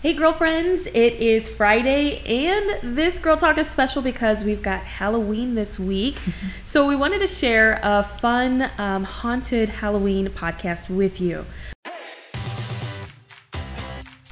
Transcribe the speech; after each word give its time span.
Hey, 0.00 0.12
girlfriends, 0.12 0.86
it 0.86 1.14
is 1.14 1.48
Friday, 1.48 2.20
and 2.24 2.96
this 2.96 3.18
Girl 3.18 3.36
Talk 3.36 3.58
is 3.58 3.66
special 3.68 4.00
because 4.00 4.44
we've 4.44 4.62
got 4.62 4.82
Halloween 4.82 5.56
this 5.56 5.76
week. 5.76 6.16
so, 6.64 6.86
we 6.86 6.94
wanted 6.94 7.18
to 7.18 7.26
share 7.26 7.80
a 7.82 8.04
fun, 8.04 8.70
um, 8.78 9.02
haunted 9.02 9.68
Halloween 9.68 10.28
podcast 10.28 10.88
with 10.88 11.20
you. 11.20 11.44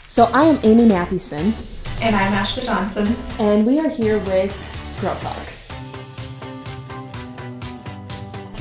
So, 0.07 0.27
I 0.33 0.45
am 0.45 0.61
Amy 0.63 0.85
Mathewson, 0.85 1.53
And 2.01 2.15
I'm 2.15 2.33
Ashley 2.33 2.63
Johnson. 2.63 3.17
and 3.41 3.67
we 3.67 3.81
are 3.81 3.89
here 3.89 4.21
with 4.21 4.57
Girl 5.01 5.17
Talk. 5.17 5.49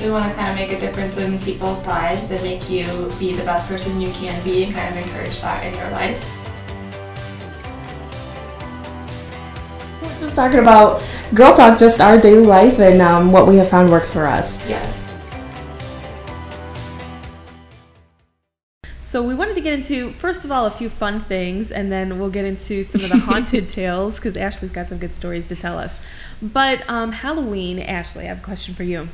We 0.00 0.10
want 0.10 0.28
to 0.28 0.36
kind 0.36 0.50
of 0.50 0.56
make 0.56 0.72
a 0.72 0.80
difference 0.80 1.18
in 1.18 1.38
people's 1.38 1.86
lives 1.86 2.32
and 2.32 2.42
make 2.42 2.68
you 2.68 2.84
be 3.20 3.32
the 3.32 3.44
best 3.44 3.68
person 3.68 4.00
you 4.00 4.10
can 4.10 4.42
be 4.42 4.64
and 4.64 4.74
kind 4.74 4.98
of 4.98 5.04
encourage 5.06 5.40
that 5.40 5.64
in 5.64 5.72
your 5.78 5.90
life. 5.90 6.35
Just 10.26 10.36
talking 10.36 10.58
about 10.58 11.02
Girl 11.34 11.54
Talk, 11.54 11.78
just 11.78 12.00
our 12.00 12.20
daily 12.20 12.44
life 12.44 12.80
and 12.80 13.00
um, 13.00 13.32
what 13.32 13.46
we 13.46 13.56
have 13.56 13.68
found 13.68 13.90
works 13.90 14.12
for 14.12 14.26
us. 14.26 14.58
Yes. 14.68 15.04
So 18.98 19.22
we 19.22 19.34
wanted 19.34 19.54
to 19.54 19.60
get 19.60 19.72
into 19.72 20.10
first 20.10 20.44
of 20.44 20.50
all 20.50 20.66
a 20.66 20.70
few 20.70 20.88
fun 20.88 21.20
things, 21.20 21.70
and 21.70 21.92
then 21.92 22.18
we'll 22.18 22.28
get 22.28 22.44
into 22.44 22.82
some 22.82 23.04
of 23.04 23.10
the 23.10 23.18
haunted 23.30 23.68
tales 23.68 24.16
because 24.16 24.36
Ashley's 24.36 24.72
got 24.72 24.88
some 24.88 24.98
good 24.98 25.14
stories 25.14 25.46
to 25.46 25.54
tell 25.54 25.78
us. 25.78 26.00
But 26.42 26.88
um, 26.90 27.12
Halloween, 27.12 27.78
Ashley, 27.78 28.24
I 28.24 28.28
have 28.28 28.38
a 28.38 28.42
question 28.42 28.74
for 28.74 28.82
you. 28.82 29.08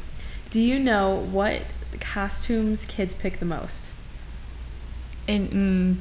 Do 0.51 0.61
you 0.61 0.79
know 0.79 1.15
what 1.31 1.63
costumes 2.01 2.87
kids 2.87 3.13
pick 3.13 3.39
the 3.39 3.45
most? 3.45 3.91
And 5.29 5.51
mm, 5.51 5.97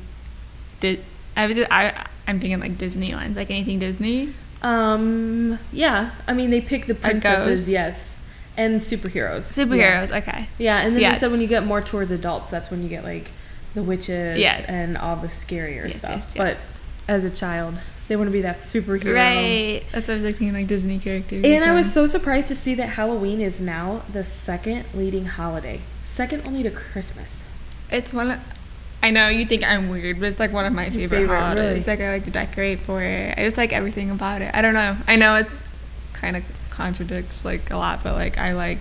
did 0.79 1.03
I 1.35 1.47
was 1.47 1.57
I 1.69 2.07
I'm 2.27 2.39
thinking 2.39 2.61
like 2.61 2.77
Disney 2.77 3.13
ones, 3.13 3.35
like 3.35 3.51
anything 3.51 3.79
Disney. 3.79 4.33
Um, 4.61 5.57
yeah, 5.71 6.11
I 6.27 6.33
mean 6.33 6.49
they 6.51 6.61
pick 6.61 6.85
the 6.85 6.95
princesses, 6.95 7.69
yes, 7.71 8.21
and 8.57 8.79
superheroes. 8.79 9.43
Superheroes, 9.43 10.15
okay. 10.15 10.47
Yeah, 10.57 10.79
and 10.81 10.95
then 10.95 11.03
they 11.11 11.17
said 11.17 11.31
when 11.31 11.41
you 11.41 11.47
get 11.47 11.65
more 11.65 11.81
towards 11.81 12.11
adults, 12.11 12.51
that's 12.51 12.69
when 12.69 12.83
you 12.83 12.89
get 12.89 13.03
like 13.03 13.29
the 13.73 13.81
witches 13.83 14.37
Yes. 14.37 14.65
and 14.65 14.97
all 14.97 15.15
the 15.15 15.27
scarier 15.29 15.85
Yes, 15.85 15.97
stuff. 15.97 16.11
yes, 16.11 16.35
yes. 16.35 16.87
But 17.07 17.13
as 17.13 17.23
a 17.23 17.29
child, 17.29 17.79
they 18.07 18.15
want 18.17 18.27
to 18.27 18.31
be 18.31 18.41
that 18.41 18.57
superhero. 18.57 19.15
Right. 19.15 19.83
That's 19.93 20.07
what 20.09 20.13
I 20.13 20.17
was 20.17 20.25
like 20.25 20.35
thinking 20.35 20.53
like 20.53 20.67
Disney 20.67 20.99
characters. 20.99 21.43
And 21.45 21.63
I 21.63 21.73
was 21.73 21.91
so 21.91 22.05
surprised 22.05 22.49
to 22.49 22.55
see 22.55 22.75
that 22.75 22.89
Halloween 22.89 23.39
is 23.41 23.61
now 23.61 24.03
the 24.11 24.23
second 24.23 24.85
leading 24.93 25.25
holiday, 25.25 25.81
second 26.03 26.43
only 26.45 26.63
to 26.63 26.69
Christmas. 26.71 27.43
It's 27.89 28.13
one. 28.13 28.39
I 29.03 29.09
know 29.11 29.29
you 29.29 29.45
think 29.45 29.63
I'm 29.63 29.89
weird, 29.89 30.19
but 30.19 30.27
it's 30.29 30.39
like 30.39 30.51
one 30.53 30.65
of 30.65 30.73
my 30.73 30.89
favorite, 30.89 31.21
favorite, 31.21 31.39
holidays. 31.39 31.87
really? 31.87 31.97
Like 31.97 31.99
I 32.07 32.11
like 32.13 32.25
to 32.25 32.31
decorate 32.31 32.79
for 32.81 33.01
it. 33.01 33.37
I 33.37 33.43
just 33.43 33.57
like 33.57 33.73
everything 33.73 34.11
about 34.11 34.41
it. 34.41 34.51
I 34.53 34.61
don't 34.61 34.73
know. 34.75 34.95
I 35.07 35.15
know 35.15 35.35
it 35.35 35.47
kind 36.13 36.37
of 36.37 36.43
contradicts 36.69 37.43
like 37.43 37.71
a 37.71 37.77
lot, 37.77 38.03
but 38.03 38.13
like 38.15 38.37
I 38.37 38.53
like 38.53 38.77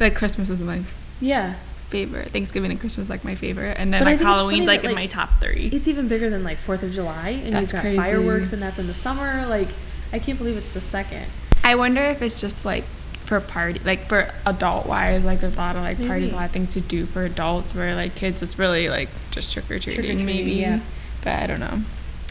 like 0.00 0.14
Christmas 0.14 0.48
is 0.50 0.60
my 0.62 0.82
Yeah, 1.20 1.54
favorite. 1.90 2.30
Thanksgiving 2.30 2.70
and 2.70 2.78
Christmas 2.80 3.08
like 3.08 3.24
my 3.24 3.34
favorite, 3.34 3.76
and 3.78 3.92
then 3.92 4.02
But 4.04 4.12
like 4.12 4.20
Halloween's 4.20 4.66
like 4.66 4.82
that, 4.82 4.90
in 4.90 4.94
my 4.94 5.06
top 5.06 5.40
three. 5.40 5.70
it's 5.72 5.88
even 5.88 6.06
bigger 6.08 6.30
than 6.30 6.44
like 6.44 6.58
Fourth 6.58 6.82
of 6.84 6.92
July, 6.92 7.30
and 7.44 7.52
That's 7.54 7.64
you've 7.64 7.72
got 7.72 7.80
crazy. 7.82 7.96
fireworks, 7.96 8.52
and 8.52 8.62
that's 8.62 8.78
in 8.78 8.86
the 8.86 8.94
summer. 8.94 9.44
Like, 9.46 9.68
I 10.12 10.18
can't 10.20 10.38
believe 10.38 10.56
it's 10.56 10.68
the 10.70 10.80
second. 10.80 11.26
I 11.64 11.74
wonder 11.76 12.00
if 12.02 12.22
it's 12.22 12.40
just 12.40 12.64
like 12.64 12.84
for 13.24 13.40
party, 13.40 13.80
like 13.84 14.08
for 14.08 14.30
adult 14.46 14.86
wise, 14.86 15.24
like 15.24 15.40
there's 15.40 15.54
a 15.56 15.58
lot 15.58 15.76
of 15.76 15.82
like 15.82 15.96
parties, 15.98 16.24
Maybe. 16.24 16.30
a 16.32 16.36
lot 16.36 16.44
of 16.46 16.50
things 16.52 16.70
to 16.74 16.80
do 16.80 17.06
for 17.06 17.24
adults. 17.24 17.74
Where 17.74 17.94
like 17.94 18.14
kids, 18.14 18.42
it's 18.42 18.58
really 18.58 18.88
like 18.88 19.08
just 19.30 19.52
trick 19.52 19.64
or 19.70 19.78
treating, 19.78 19.94
Trick-or-treating, 20.02 20.26
maybe. 20.26 20.52
yeah. 20.52 20.80
But 21.22 21.42
I 21.42 21.46
don't 21.46 21.60
know. 21.60 21.80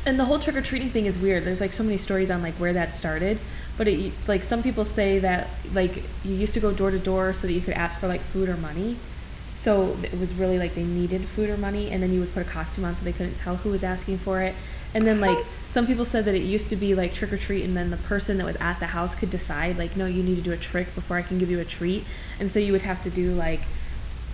And 0.05 0.19
the 0.19 0.25
whole 0.25 0.38
trick 0.38 0.55
or 0.55 0.61
treating 0.61 0.89
thing 0.89 1.05
is 1.05 1.17
weird. 1.17 1.45
There's 1.45 1.61
like 1.61 1.73
so 1.73 1.83
many 1.83 1.97
stories 1.97 2.30
on 2.30 2.41
like 2.41 2.53
where 2.55 2.73
that 2.73 2.94
started, 2.94 3.39
but 3.77 3.88
it, 3.88 3.99
it's 3.99 4.27
like 4.27 4.44
some 4.44 4.61
people 4.61 4.86
say 4.86 5.19
that 5.19 5.47
like 5.73 6.03
you 6.23 6.36
used 6.36 6.53
to 6.55 6.59
go 6.59 6.71
door 6.73 6.91
to 6.91 6.99
door 6.99 7.33
so 7.33 7.47
that 7.47 7.53
you 7.53 7.61
could 7.61 7.73
ask 7.73 7.99
for 7.99 8.08
like 8.08 8.21
food 8.21 8.49
or 8.49 8.58
money. 8.58 8.98
So 9.64 9.98
it 10.04 10.20
was 10.20 10.34
really 10.34 10.60
like 10.60 10.76
they 10.76 10.84
needed 10.84 11.22
food 11.26 11.50
or 11.50 11.56
money, 11.56 11.90
and 11.90 12.04
then 12.04 12.12
you 12.12 12.20
would 12.20 12.34
put 12.34 12.46
a 12.46 12.50
costume 12.50 12.84
on 12.84 12.98
so 12.98 13.06
they 13.06 13.14
couldn't 13.14 13.38
tell 13.38 13.56
who 13.56 13.70
was 13.70 13.82
asking 13.82 14.18
for 14.18 14.42
it. 14.42 14.56
And 14.94 15.08
then 15.08 15.22
like 15.22 15.38
What? 15.38 15.58
some 15.70 15.88
people 15.88 16.04
said 16.04 16.26
that 16.26 16.36
it 16.36 16.42
used 16.44 16.68
to 16.72 16.76
be 16.76 16.94
like 16.96 17.14
trick 17.14 17.32
or 17.32 17.38
treat, 17.38 17.64
and 17.64 17.74
then 17.78 17.90
the 17.90 17.96
person 17.96 18.38
that 18.40 18.46
was 18.46 18.58
at 18.58 18.82
the 18.82 18.88
house 18.88 19.16
could 19.16 19.30
decide 19.30 19.78
like, 19.78 19.96
no, 19.96 20.06
you 20.06 20.22
need 20.22 20.36
to 20.36 20.42
do 20.42 20.52
a 20.52 20.58
trick 20.58 20.94
before 20.94 21.16
I 21.16 21.22
can 21.22 21.40
give 21.40 21.50
you 21.50 21.62
a 21.62 21.66
treat, 21.66 22.04
and 22.42 22.52
so 22.52 22.60
you 22.60 22.74
would 22.74 22.82
have 22.82 23.02
to 23.04 23.10
do 23.10 23.32
like 23.32 23.62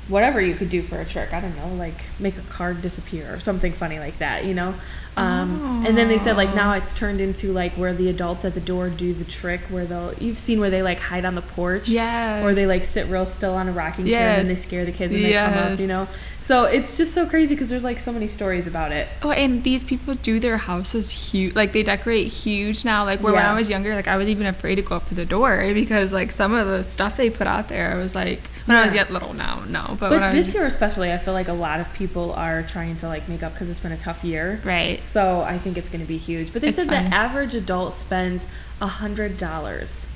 whatever 0.09 0.42
you 0.42 0.56
could 0.56 0.70
do 0.70 0.81
for 0.81 1.00
a 1.00 1.06
trick. 1.06 1.34
I 1.34 1.40
don't 1.40 1.56
know, 1.56 1.70
like 1.75 2.03
make 2.20 2.38
a 2.38 2.42
card 2.42 2.81
disappear 2.81 3.34
or 3.34 3.40
something 3.40 3.72
funny 3.72 4.00
like 4.00 4.18
that, 4.20 4.46
you 4.46 4.53
know? 4.53 4.75
Um, 5.18 5.84
and 5.86 5.97
then 5.97 6.08
they 6.08 6.18
said 6.18 6.38
like 6.38 6.56
now 6.56 6.74
it's 6.74 6.94
turned 6.94 7.20
into 7.20 7.52
like 7.52 7.74
where 7.74 7.94
the 7.94 8.09
adults 8.09 8.46
at 8.46 8.53
the 8.53 8.62
door 8.62 8.90
do 8.90 9.14
the 9.14 9.25
trick 9.25 9.59
where 9.64 9.86
they'll 9.86 10.14
you've 10.14 10.40
seen 10.40 10.62
where 10.62 10.69
they 10.69 10.81
like 10.81 11.00
hide 11.00 11.25
on 11.25 11.36
the 11.36 11.42
porch 11.42 11.90
yeah, 11.90 12.46
or 12.46 12.53
they 12.53 12.66
like 12.66 12.86
sit 12.86 13.08
real 13.08 13.25
still 13.25 13.53
on 13.56 13.68
a 13.68 13.72
rocking 13.72 14.06
chair 14.06 14.40
and 14.40 14.48
they 14.48 14.56
scare 14.56 14.86
the 14.86 14.94
kids 14.94 15.14
when 15.14 15.24
they 15.24 15.34
come 15.34 15.74
up, 15.74 15.80
you 15.80 15.88
know? 15.88 16.06
So 16.42 16.64
it's 16.64 16.96
just 16.96 17.14
so 17.14 17.25
crazy 17.25 17.53
because 17.53 17.68
there's 17.68 17.84
like 17.84 18.00
so 18.00 18.14
many 18.14 18.30
stories 18.30 18.66
about 18.66 18.94
it. 18.94 19.09
Oh, 19.22 19.31
and 19.31 19.64
these 19.64 19.84
people 19.84 20.16
do 20.16 20.40
their 20.40 20.58
houses 20.58 21.09
huge. 21.09 21.53
Like 21.53 21.74
they 21.74 21.84
decorate 21.84 22.28
huge 22.28 22.86
now. 22.86 23.03
Like 23.03 23.22
where 23.22 23.34
when 23.34 23.46
I 23.46 23.53
was 23.56 23.69
younger, 23.69 23.94
like 23.96 24.08
I 24.08 24.16
was 24.16 24.28
even 24.30 24.48
afraid 24.48 24.75
to 24.75 24.81
go 24.81 24.96
up 24.96 25.08
to 25.09 25.16
the 25.16 25.25
door 25.25 25.74
because 25.74 26.14
like 26.14 26.31
some 26.31 26.53
of 26.53 26.66
the 26.68 26.84
stuff 26.84 27.18
they 27.18 27.30
put 27.30 27.46
out 27.46 27.68
there, 27.68 27.92
I 27.92 27.96
was 27.96 28.16
like 28.16 28.50
when 28.69 28.78
I 28.78 28.85
was 28.85 28.94
yet 28.94 29.12
little 29.12 29.34
now, 29.34 29.63
no. 29.68 29.97
But, 30.00 30.09
But 30.09 30.31
this 30.31 30.47
was, 30.47 30.56
year 30.56 30.66
especially, 30.66 31.12
I 31.12 31.18
feel 31.18 31.34
like 31.34 31.47
a 31.47 31.53
lot 31.53 31.80
of 31.80 31.91
people 31.94 32.31
are 32.34 32.63
trying 32.63 32.97
to 32.97 33.07
like 33.07 33.28
make 33.28 33.44
up 33.44 33.53
because 33.53 33.69
it's 33.69 33.80
been 33.80 33.91
a 33.91 33.97
tough 33.97 34.24
year. 34.24 34.62
right? 34.63 35.02
So 35.02 35.41
I 35.41 35.57
think 35.57 35.78
it's 35.78 35.90
going 35.90 36.02
to 36.02 36.07
be 36.07 36.18
huge. 36.18 36.53
But 36.53 36.62
they 36.62 36.69
It's 36.69 36.78
said 36.78 36.88
fun. 36.88 37.09
the 37.09 37.16
average 37.16 37.56
adult 37.56 37.94
spends 37.94 38.47
a 38.81 38.88
hundred 38.88 39.38
dollars 39.38 40.07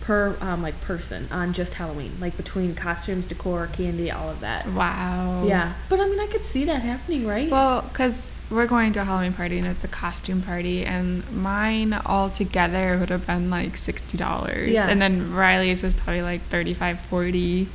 per 0.00 0.36
um, 0.40 0.62
like 0.62 0.80
person 0.80 1.28
on 1.30 1.52
just 1.52 1.74
Halloween, 1.74 2.12
like 2.18 2.34
between 2.36 2.74
costumes, 2.74 3.26
decor, 3.26 3.66
candy, 3.72 4.10
all 4.10 4.30
of 4.30 4.40
that. 4.40 4.66
Wow. 4.72 5.44
Yeah, 5.46 5.74
but 5.90 6.00
I 6.00 6.06
mean, 6.08 6.18
I 6.18 6.26
could 6.28 6.44
see 6.46 6.64
that 6.64 6.80
happening, 6.82 7.26
right? 7.26 7.50
Well, 7.50 7.82
because 7.82 8.30
we're 8.50 8.66
going 8.66 8.94
to 8.94 9.02
a 9.02 9.04
Halloween 9.04 9.34
party 9.34 9.58
and 9.58 9.66
it's 9.66 9.84
a 9.84 9.88
costume 9.88 10.40
party, 10.40 10.82
and 10.86 11.30
mine 11.30 11.92
all 11.92 12.30
together 12.30 12.96
would 12.98 13.10
have 13.10 13.26
been 13.26 13.50
like 13.50 13.76
sixty 13.76 14.16
dollars. 14.16 14.70
Yeah. 14.70 14.88
And 14.88 15.02
then 15.02 15.34
Riley's 15.34 15.82
was 15.82 15.92
probably 15.92 16.22
like 16.22 16.40
35 16.44 17.00
40 17.02 17.68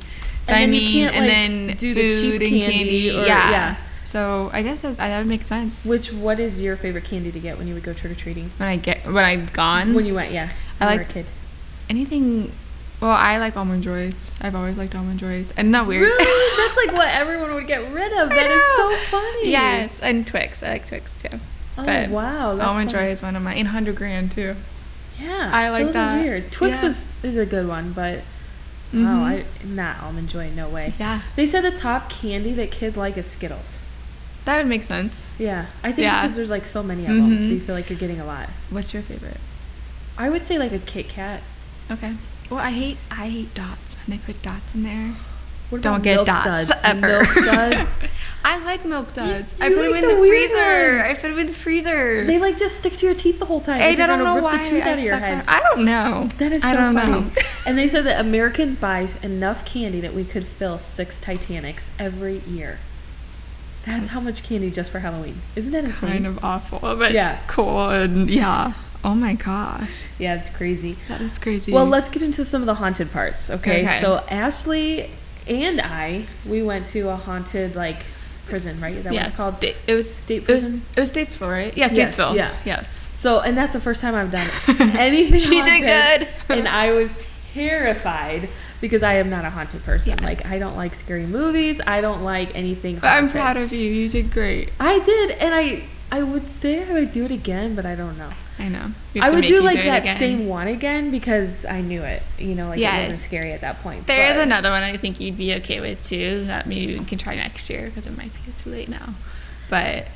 So 0.44 0.52
And 0.52 0.56
I 0.56 0.60
then 0.66 0.74
you 0.74 0.80
mean, 0.80 0.92
can't, 1.04 1.14
and 1.16 1.24
like, 1.26 1.34
then 1.68 1.76
do 1.76 1.94
the 1.94 2.10
cheap 2.10 2.20
food 2.32 2.42
and 2.42 2.50
candy 2.50 3.10
or- 3.10 3.26
yeah. 3.26 3.50
yeah. 3.50 3.76
So 4.04 4.50
I 4.52 4.62
guess 4.62 4.82
that, 4.82 4.98
that 4.98 5.18
would 5.18 5.26
make 5.26 5.44
sense. 5.44 5.84
Which 5.86 6.12
what 6.12 6.38
is 6.38 6.60
your 6.62 6.76
favorite 6.76 7.04
candy 7.04 7.32
to 7.32 7.40
get 7.40 7.56
when 7.58 7.66
you 7.66 7.74
would 7.74 7.82
go 7.82 7.92
trick 7.94 8.12
or 8.12 8.14
treating? 8.14 8.50
when 8.58 8.68
I 8.68 8.76
get 8.76 9.04
when 9.06 9.24
I've 9.24 9.52
gone, 9.52 9.94
When 9.94 10.04
you 10.04 10.14
went, 10.14 10.30
yeah, 10.32 10.50
I 10.80 10.84
when 10.86 10.92
you 10.94 10.98
like- 11.00 11.10
a 11.10 11.12
kid. 11.12 11.26
anything. 11.88 12.52
Well, 13.00 13.10
I 13.10 13.38
like 13.38 13.56
almond 13.56 13.82
joys. 13.82 14.30
I've 14.40 14.54
always 14.54 14.76
liked 14.76 14.94
almond 14.94 15.18
joys, 15.18 15.52
and 15.56 15.70
not 15.70 15.86
weird. 15.86 16.02
Really, 16.02 16.56
that's 16.56 16.76
like 16.76 16.92
what 16.96 17.08
everyone 17.08 17.52
would 17.54 17.66
get 17.66 17.90
rid 17.92 18.12
of. 18.12 18.28
That 18.30 18.50
is 18.50 18.62
so 18.76 18.96
funny. 19.10 19.50
Yes, 19.50 20.00
and 20.00 20.26
Twix. 20.26 20.62
I 20.62 20.68
like 20.74 20.86
Twix 20.86 21.10
too. 21.22 21.38
Oh 21.76 21.84
But 21.84 22.08
wow, 22.10 22.54
that's 22.54 22.68
almond 22.68 22.92
funny. 22.92 23.06
joy 23.08 23.10
is 23.10 23.20
one 23.20 23.34
of 23.36 23.42
my 23.42 23.54
800 23.54 23.96
grand 23.96 24.30
too. 24.30 24.54
Yeah, 25.20 25.50
I 25.52 25.70
like 25.70 25.86
those 25.86 25.94
that. 25.94 26.14
Are 26.14 26.20
weird. 26.22 26.52
Twix 26.52 26.82
Yeah. 26.82 26.88
is 26.90 27.10
is 27.22 27.36
a 27.36 27.44
good 27.46 27.66
one, 27.66 27.92
but 27.92 28.20
Mhm. 28.92 29.04
wow, 29.04 29.24
I 29.24 29.44
not 29.64 30.02
almond 30.02 30.28
joy. 30.28 30.50
No 30.54 30.68
way. 30.68 30.92
Yeah, 30.98 31.20
They 31.36 31.46
said 31.46 31.62
the 31.64 31.70
top 31.70 32.10
candy 32.10 32.52
that 32.54 32.70
kids 32.70 32.96
like 32.96 33.16
is 33.16 33.26
Skittles. 33.26 33.78
that 34.44 34.58
would 34.58 34.66
make 34.66 34.82
sense. 34.84 35.32
Yeah, 35.38 35.66
I 35.82 35.88
think 35.92 36.04
Yeah. 36.04 36.22
because 36.22 36.36
there's 36.36 36.50
like 36.50 36.66
so 36.66 36.82
many 36.82 37.02
of 37.06 37.08
them, 37.14 37.40
so 37.42 37.48
Mhm. 37.48 37.50
you 37.54 37.60
feel 37.60 37.74
like 37.74 37.88
you're 37.90 37.98
getting 37.98 38.20
a 38.20 38.26
lot. 38.26 38.48
What's 38.70 38.92
your 38.92 39.02
favorite? 39.02 39.40
I 40.18 40.28
would 40.30 40.42
say 40.42 40.58
like 40.58 40.72
a 40.72 40.78
Kit 40.78 41.08
Kat. 41.08 41.40
Okay. 41.90 42.14
Well, 42.50 42.60
I 42.60 42.70
hate 42.70 42.98
I 43.10 43.28
hate 43.30 43.54
dots 43.54 43.96
when 44.06 44.16
they 44.18 44.24
put 44.24 44.42
dots 44.42 44.74
in 44.74 44.82
there. 44.84 45.12
Don't 45.80 46.02
get 46.02 46.14
Milk 46.16 46.26
dots 46.26 46.68
Duds? 46.68 46.84
ever. 46.84 47.08
Milk 47.22 47.34
Duds. 47.44 47.98
I 48.46 48.58
like 48.62 48.84
milk 48.84 49.14
duds. 49.14 49.54
I 49.58 49.68
you 49.68 49.76
put 49.76 49.82
them 49.84 49.94
in 49.94 50.00
the 50.02 50.14
the, 50.16 50.20
freezer. 50.28 50.98
ones. 50.98 51.02
I 51.02 51.14
put 51.14 51.28
them 51.30 51.38
in 51.38 51.46
the 51.46 51.52
freezer. 51.54 52.24
they 52.24 52.38
like 52.38 52.58
just 52.58 52.76
stick 52.76 52.92
to 52.98 53.06
your 53.06 53.14
teeth 53.14 53.38
the 53.38 53.46
whole 53.46 53.60
time. 53.62 53.80
I 53.80 53.86
like 53.88 53.98
you're 53.98 54.06
don't 54.06 54.18
know 54.22 54.34
rip 54.34 54.44
why. 54.44 54.58
the 54.58 54.64
tooth 54.64 54.84
I 54.84 54.90
out 54.92 54.98
of 54.98 55.04
your 55.04 55.16
head. 55.16 55.44
I 55.48 55.60
don't 55.60 55.84
know. 55.86 56.28
That 56.36 56.52
is 56.52 56.60
so 56.62 56.68
I 56.68 56.74
don't 56.74 56.94
funny. 56.94 57.10
know. 57.10 57.30
and 57.66 57.78
they 57.78 57.88
said 57.88 58.04
that 58.04 58.20
Americans 58.20 58.76
buy 58.76 59.08
enough 59.22 59.64
candy 59.64 60.00
that 60.00 60.12
we 60.12 60.24
could 60.24 60.46
fill 60.46 60.78
six 60.78 61.18
Titanics 61.18 61.90
every 61.98 62.40
year. 62.40 62.80
That's, 63.86 64.08
how 64.08 64.20
much 64.20 64.42
candy 64.42 64.70
just 64.70 64.90
for 64.90 64.98
Halloween. 65.00 65.40
Isn't 65.56 65.72
that 65.72 65.84
insane? 65.84 66.10
kind 66.10 66.26
of 66.26 66.44
awful, 66.44 66.78
but 66.80 67.12
Yeah. 67.12 67.40
cool 67.46 67.88
and 67.88 68.28
yeah. 68.30 68.74
Oh 69.02 69.14
my 69.14 69.34
gosh, 69.34 69.90
Yeah, 70.18 70.34
it's 70.36 70.48
crazy. 70.50 70.96
that 71.08 71.20
is 71.22 71.38
crazy. 71.38 71.72
Well, 71.72 71.84
let's 71.86 72.08
get 72.10 72.22
into 72.22 72.44
some 72.44 72.62
of 72.62 72.66
the 72.66 72.74
haunted 72.74 73.10
parts, 73.12 73.50
okay? 73.50 73.84
Okay. 73.84 74.00
So 74.00 74.24
Ashley 74.30 75.10
and 75.48 75.80
I, 75.80 76.26
we 76.46 76.62
went 76.62 76.86
to 76.88 77.08
a 77.10 77.16
haunted 77.16 77.76
like 77.76 77.98
prison, 78.46 78.80
right? 78.80 78.94
Is 78.94 79.04
that 79.04 79.12
what 79.14 79.26
it's 79.26 79.36
called? 79.36 79.62
It 79.64 79.76
was 79.94 80.12
State 80.14 80.42
It 80.42 80.48
was 80.48 80.62
prison? 80.64 80.82
it 80.96 81.00
was 81.00 81.10
Statesville, 81.10 81.50
right? 81.50 81.76
Yeah, 81.76 81.88
Yes, 81.92 82.16
Statesville. 82.16 82.34
yeah. 82.36 82.54
Yes. 82.64 82.90
So, 82.90 83.40
and 83.40 83.56
that's 83.56 83.72
the 83.72 83.80
first 83.80 84.00
time 84.02 84.14
I've 84.14 84.30
done 84.30 84.48
anything. 84.98 85.40
She 85.40 85.62
did 85.62 85.80
good. 85.80 86.28
and 86.58 86.68
I 86.68 86.92
was 86.92 87.26
terrified 87.54 88.48
because 88.80 89.02
I 89.02 89.14
am 89.14 89.30
not 89.30 89.44
a 89.46 89.50
haunted 89.50 89.82
person. 89.84 90.18
Yes. 90.18 90.28
Like 90.28 90.46
I 90.46 90.58
don't 90.58 90.76
like 90.76 90.94
scary 90.94 91.24
movies. 91.26 91.80
I 91.86 92.00
don't 92.02 92.22
like 92.22 92.54
anything. 92.54 92.96
But 92.96 93.08
I'm 93.08 93.30
proud 93.30 93.56
of 93.56 93.72
you. 93.72 93.80
You 93.90 94.08
did 94.10 94.30
great. 94.30 94.70
I 94.78 94.98
did, 94.98 95.30
and 95.32 95.54
I 95.54 95.84
I 96.12 96.22
would 96.22 96.50
say 96.50 96.86
I 96.86 96.92
would 96.92 97.12
do 97.12 97.24
it 97.24 97.30
again, 97.30 97.74
but 97.74 97.86
I 97.86 97.94
don't 97.94 98.18
know. 98.18 98.30
I 98.58 98.68
know. 98.68 98.92
I 99.20 99.30
would 99.30 99.44
do 99.44 99.60
like 99.62 99.78
it 99.78 99.84
that 99.84 100.02
again. 100.02 100.16
same 100.16 100.48
one 100.48 100.68
again 100.68 101.10
because 101.10 101.64
I 101.64 101.80
knew 101.80 102.02
it. 102.02 102.22
You 102.38 102.54
know, 102.54 102.68
like 102.68 102.78
it 102.78 103.00
wasn't 103.00 103.18
scary 103.18 103.52
at 103.52 103.62
that 103.62 103.82
point. 103.82 104.06
There 104.06 104.30
is 104.30 104.38
another 104.38 104.70
one 104.70 104.82
I 104.82 104.96
think 104.96 105.20
you'd 105.20 105.36
be 105.36 105.54
okay 105.54 105.80
with 105.80 106.02
too. 106.02 106.44
That 106.46 106.66
maybe 106.66 106.98
we 106.98 107.04
can 107.04 107.18
try 107.18 107.34
next 107.34 107.68
year 107.68 107.86
because 107.86 108.06
it 108.06 108.16
might 108.16 108.32
be 108.32 108.52
too 108.52 108.70
late 108.70 108.88
now. 108.88 109.14
But 109.68 110.08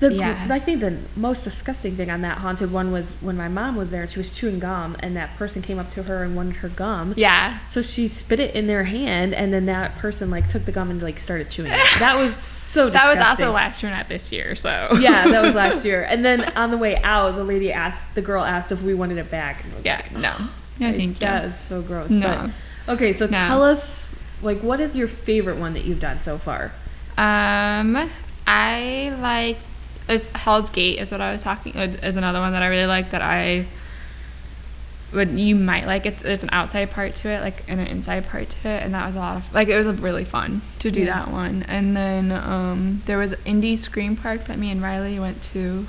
The, 0.00 0.12
Yeah. 0.12 0.48
I 0.50 0.58
think 0.58 0.80
the 0.80 0.96
most 1.16 1.44
disgusting 1.44 1.96
thing 1.96 2.10
on 2.10 2.20
that 2.22 2.38
haunted 2.38 2.72
one 2.72 2.90
was 2.90 3.16
when 3.20 3.36
my 3.36 3.46
mom 3.48 3.76
was 3.76 3.90
there 3.92 4.02
and 4.02 4.10
she 4.10 4.18
was 4.18 4.36
chewing 4.36 4.58
gum 4.58 4.96
and 5.00 5.16
that 5.16 5.36
person 5.36 5.62
came 5.62 5.78
up 5.78 5.88
to 5.90 6.02
her 6.02 6.24
and 6.24 6.34
wanted 6.34 6.56
her 6.56 6.68
gum. 6.68 7.14
yeah, 7.16 7.64
So 7.64 7.80
she 7.80 8.08
spit 8.08 8.40
it 8.40 8.54
in 8.56 8.66
their 8.66 8.84
hand 8.84 9.34
and 9.34 9.52
then 9.52 9.66
that 9.66 9.96
person 9.96 10.30
like 10.30 10.48
took 10.48 10.64
the 10.64 10.72
gum 10.72 10.90
and 10.90 11.00
like 11.00 11.20
started 11.20 11.48
chewing 11.48 11.70
it. 11.72 11.78
That 12.00 12.16
was 12.18 12.34
so 12.34 12.90
disgusting. 12.90 12.92
that 12.92 13.14
disgusting. 13.14 13.20
was 13.46 13.48
also 13.48 13.52
last 13.54 13.82
year, 13.82 13.92
not 13.92 14.08
this 14.08 14.32
year. 14.32 14.54
So 14.56 14.88
yeah, 14.98 15.28
that 15.28 15.42
was 15.42 15.54
last 15.54 15.84
year. 15.90 16.02
And 16.02 16.24
then 16.24 16.52
on 16.56 16.70
the 16.72 16.76
way 16.78 17.00
out, 17.02 17.36
the 17.36 17.44
lady 17.44 17.72
asked, 17.72 18.14
the 18.16 18.22
girl 18.22 18.42
asked 18.44 18.72
if 18.72 18.82
we 18.82 18.94
wanted 18.94 19.18
it 19.18 19.30
back. 19.30 19.64
And 19.64 19.74
was 19.74 19.84
yeah, 19.84 19.96
like, 20.02 20.12
no, 20.12 20.32
thank 20.80 21.00
you. 21.00 21.14
That 21.14 21.44
is 21.46 21.56
so 21.58 21.80
gross. 21.82 22.10
No. 22.10 22.50
But, 22.86 22.94
okay, 22.94 23.12
so 23.12 23.26
No. 23.26 23.38
tell 23.38 23.62
us, 23.62 24.14
like, 24.42 24.60
what 24.60 24.80
is 24.80 24.96
your 24.96 25.08
favorite 25.08 25.56
one 25.56 25.72
that 25.74 25.84
you've 25.84 26.00
done 26.00 26.20
so 26.20 26.36
far? 26.36 26.72
Um, 27.16 28.10
I 28.46 29.16
like 29.20 29.58
is 30.08 30.26
Hell's 30.34 30.70
Gate 30.70 30.98
is 30.98 31.10
what 31.10 31.20
I 31.20 31.32
was 31.32 31.42
talking 31.42 31.76
uh, 31.76 31.96
is 32.02 32.16
another 32.16 32.40
one 32.40 32.52
that 32.52 32.62
I 32.62 32.66
really 32.68 32.86
like 32.86 33.10
that 33.10 33.22
I 33.22 33.66
would 35.12 35.38
you 35.38 35.54
might 35.54 35.86
like 35.86 36.06
it. 36.06 36.18
There's 36.18 36.42
an 36.42 36.48
outside 36.52 36.90
part 36.90 37.14
to 37.16 37.28
it, 37.28 37.40
like 37.40 37.62
and 37.68 37.80
an 37.80 37.86
inside 37.86 38.26
part 38.26 38.50
to 38.50 38.68
it, 38.68 38.82
and 38.82 38.94
that 38.94 39.06
was 39.06 39.14
a 39.14 39.18
lot 39.18 39.36
of 39.36 39.52
like 39.54 39.68
it 39.68 39.76
was 39.76 39.86
really 40.00 40.24
fun 40.24 40.60
to 40.80 40.90
do 40.90 41.00
Yeah. 41.00 41.24
that 41.24 41.30
one. 41.30 41.62
And 41.68 41.96
then 41.96 42.32
um, 42.32 43.02
there 43.06 43.18
was 43.18 43.32
Indy 43.44 43.76
Scream 43.76 44.16
Park 44.16 44.46
that 44.46 44.58
me 44.58 44.70
and 44.70 44.82
Riley 44.82 45.18
went 45.20 45.40
to, 45.54 45.86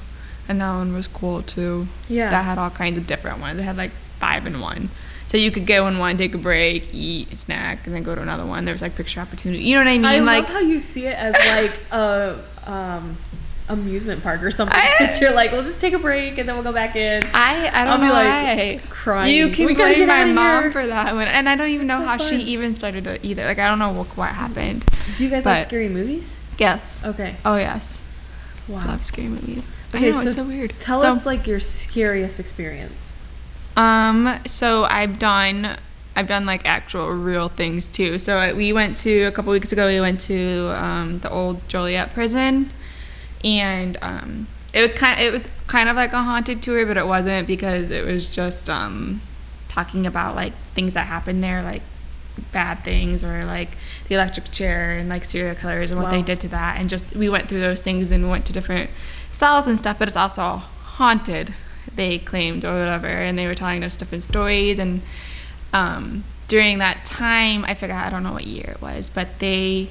and 0.47 0.61
that 0.61 0.73
one 0.75 0.93
was 0.93 1.07
cool 1.07 1.41
too. 1.41 1.87
Yeah. 2.07 2.29
that 2.29 2.43
had 2.45 2.57
all 2.59 2.69
kinds 2.69 2.97
of 2.99 3.07
different 3.07 3.39
ones. 3.39 3.59
It 3.59 3.63
had 3.63 3.77
like 3.77 3.91
five 4.19 4.45
in 4.45 4.59
one. 4.59 4.89
So 5.27 5.37
you 5.37 5.49
could 5.51 5.65
go 5.65 5.87
in 5.87 5.97
one, 5.97 6.17
take 6.17 6.35
a 6.35 6.37
break, 6.37 6.93
eat, 6.93 7.33
a 7.33 7.37
snack, 7.37 7.87
and 7.87 7.95
then 7.95 8.03
go 8.03 8.13
to 8.13 8.21
another 8.21 8.45
one. 8.45 8.63
There 8.65 8.73
was 8.75 8.81
like 8.83 8.95
picture 8.95 9.19
opportunity. 9.19 9.63
You 9.63 9.73
know 9.75 9.81
what 9.81 9.87
I 9.87 9.97
mean? 9.97 10.05
I 10.05 10.19
like 10.19 10.43
love 10.43 10.53
how 10.53 10.59
you 10.59 10.79
see 10.79 11.07
it 11.07 11.17
as 11.17 11.33
like 11.33 11.91
a 11.91 12.39
um, 12.71 13.17
amusement 13.69 14.21
park 14.21 14.43
or 14.43 14.51
something. 14.51 14.77
I- 14.77 14.93
Because 14.97 15.19
you're 15.19 15.33
like, 15.33 15.51
we'll 15.51 15.63
just 15.63 15.81
take 15.81 15.93
a 15.93 15.99
break 15.99 16.37
and 16.37 16.47
then 16.47 16.55
we'll 16.55 16.63
go 16.63 16.71
back 16.73 16.95
in. 16.95 17.23
I 17.33 17.67
I 17.67 17.81
I'll 17.81 17.85
don't 17.97 18.01
be 18.01 18.07
know 18.07 18.13
like 18.13 18.27
why. 18.27 18.81
crying. 18.89 19.35
You 19.35 19.49
can 19.49 19.65
We 19.65 19.73
blame 19.73 20.07
my 20.07 20.25
mom 20.25 20.63
here. 20.63 20.71
for 20.71 20.85
that 20.87 21.13
one, 21.15 21.27
and 21.27 21.49
I 21.49 21.55
don't 21.55 21.69
even 21.69 21.87
know 21.87 21.99
so 21.99 22.05
how 22.05 22.17
she 22.17 22.37
even 22.37 22.75
started 22.75 23.07
it 23.07 23.21
either. 23.23 23.43
Like 23.45 23.59
I 23.59 23.67
don't 23.67 23.79
know 23.79 23.91
what, 23.91 24.07
what 24.17 24.29
happened. 24.29 24.85
Do 25.17 25.23
you 25.23 25.29
guys 25.29 25.45
like 25.45 25.63
scary 25.65 25.89
movies? 25.89 26.39
Yes. 26.57 27.05
Okay. 27.05 27.35
Oh 27.43 27.57
yes. 27.57 28.01
Wow. 28.67 28.81
Love 28.85 29.03
scary 29.05 29.27
movies. 29.27 29.71
Okay, 29.93 30.07
I 30.09 30.11
know 30.11 30.21
so 30.21 30.27
it's 30.27 30.35
so 30.37 30.43
weird. 30.43 30.73
Tell 30.79 31.01
So, 31.01 31.07
us 31.09 31.25
like 31.25 31.45
your 31.47 31.59
scariest 31.59 32.39
experience. 32.39 33.13
Um. 33.77 34.39
So 34.45 34.85
I've 34.85 35.19
done. 35.19 35.77
I've 36.15 36.27
done 36.27 36.45
like 36.45 36.65
actual 36.65 37.09
real 37.09 37.49
things 37.49 37.87
too. 37.87 38.19
So 38.19 38.55
we 38.55 38.71
went 38.71 38.97
to 38.99 39.23
a 39.23 39.31
couple 39.33 39.51
weeks 39.51 39.71
ago. 39.73 39.87
We 39.87 39.99
went 39.99 40.21
to 40.21 40.71
um, 40.81 41.19
the 41.19 41.29
old 41.29 41.67
Joliet 41.67 42.13
prison, 42.13 42.69
and 43.45 43.97
um, 44.01 44.47
it 44.73 44.81
was 44.81 44.93
kind. 44.93 45.21
It 45.21 45.31
was 45.31 45.47
kind 45.67 45.87
of 45.87 45.95
like 45.95 46.11
a 46.11 46.21
haunted 46.21 46.61
tour, 46.61 46.85
but 46.85 46.97
it 46.97 47.07
wasn't 47.07 47.47
because 47.47 47.91
it 47.91 48.05
was 48.05 48.27
just 48.27 48.69
um, 48.69 49.21
talking 49.69 50.05
about 50.05 50.35
like 50.35 50.53
things 50.73 50.93
that 50.93 51.07
happened 51.07 51.41
there, 51.41 51.63
like 51.63 51.81
bad 52.51 52.83
things 52.83 53.23
or 53.23 53.45
like 53.45 53.77
the 54.09 54.15
electric 54.15 54.51
chair 54.51 54.97
and 54.97 55.07
like 55.07 55.23
serial 55.23 55.55
killers 55.55 55.89
and 55.89 56.01
what 56.01 56.11
they 56.11 56.21
did 56.21 56.41
to 56.41 56.49
that. 56.49 56.79
And 56.79 56.89
just 56.89 57.15
we 57.15 57.29
went 57.29 57.47
through 57.47 57.61
those 57.61 57.81
things 57.81 58.11
and 58.11 58.29
went 58.29 58.45
to 58.47 58.53
different 58.53 58.89
cells 59.31 59.67
and 59.67 59.77
stuff 59.77 59.99
but 59.99 60.07
it's 60.07 60.17
also 60.17 60.61
haunted 60.97 61.53
they 61.93 62.19
claimed 62.19 62.65
or 62.65 62.77
whatever. 62.77 63.07
And 63.07 63.39
they 63.39 63.47
were 63.47 63.55
telling 63.55 63.83
us 63.83 63.95
different 63.95 64.23
stories. 64.23 64.79
And 64.79 65.01
um, 65.71 66.25
during 66.47 66.77
that 66.79 67.05
time 67.05 67.65
i 67.65 67.73
forgot 67.73 68.05
i 68.05 68.09
don't 68.09 68.23
know 68.23 68.33
what 68.33 68.45
year 68.45 68.71
it 68.71 68.81
was 68.81 69.09
but 69.09 69.39
they 69.39 69.89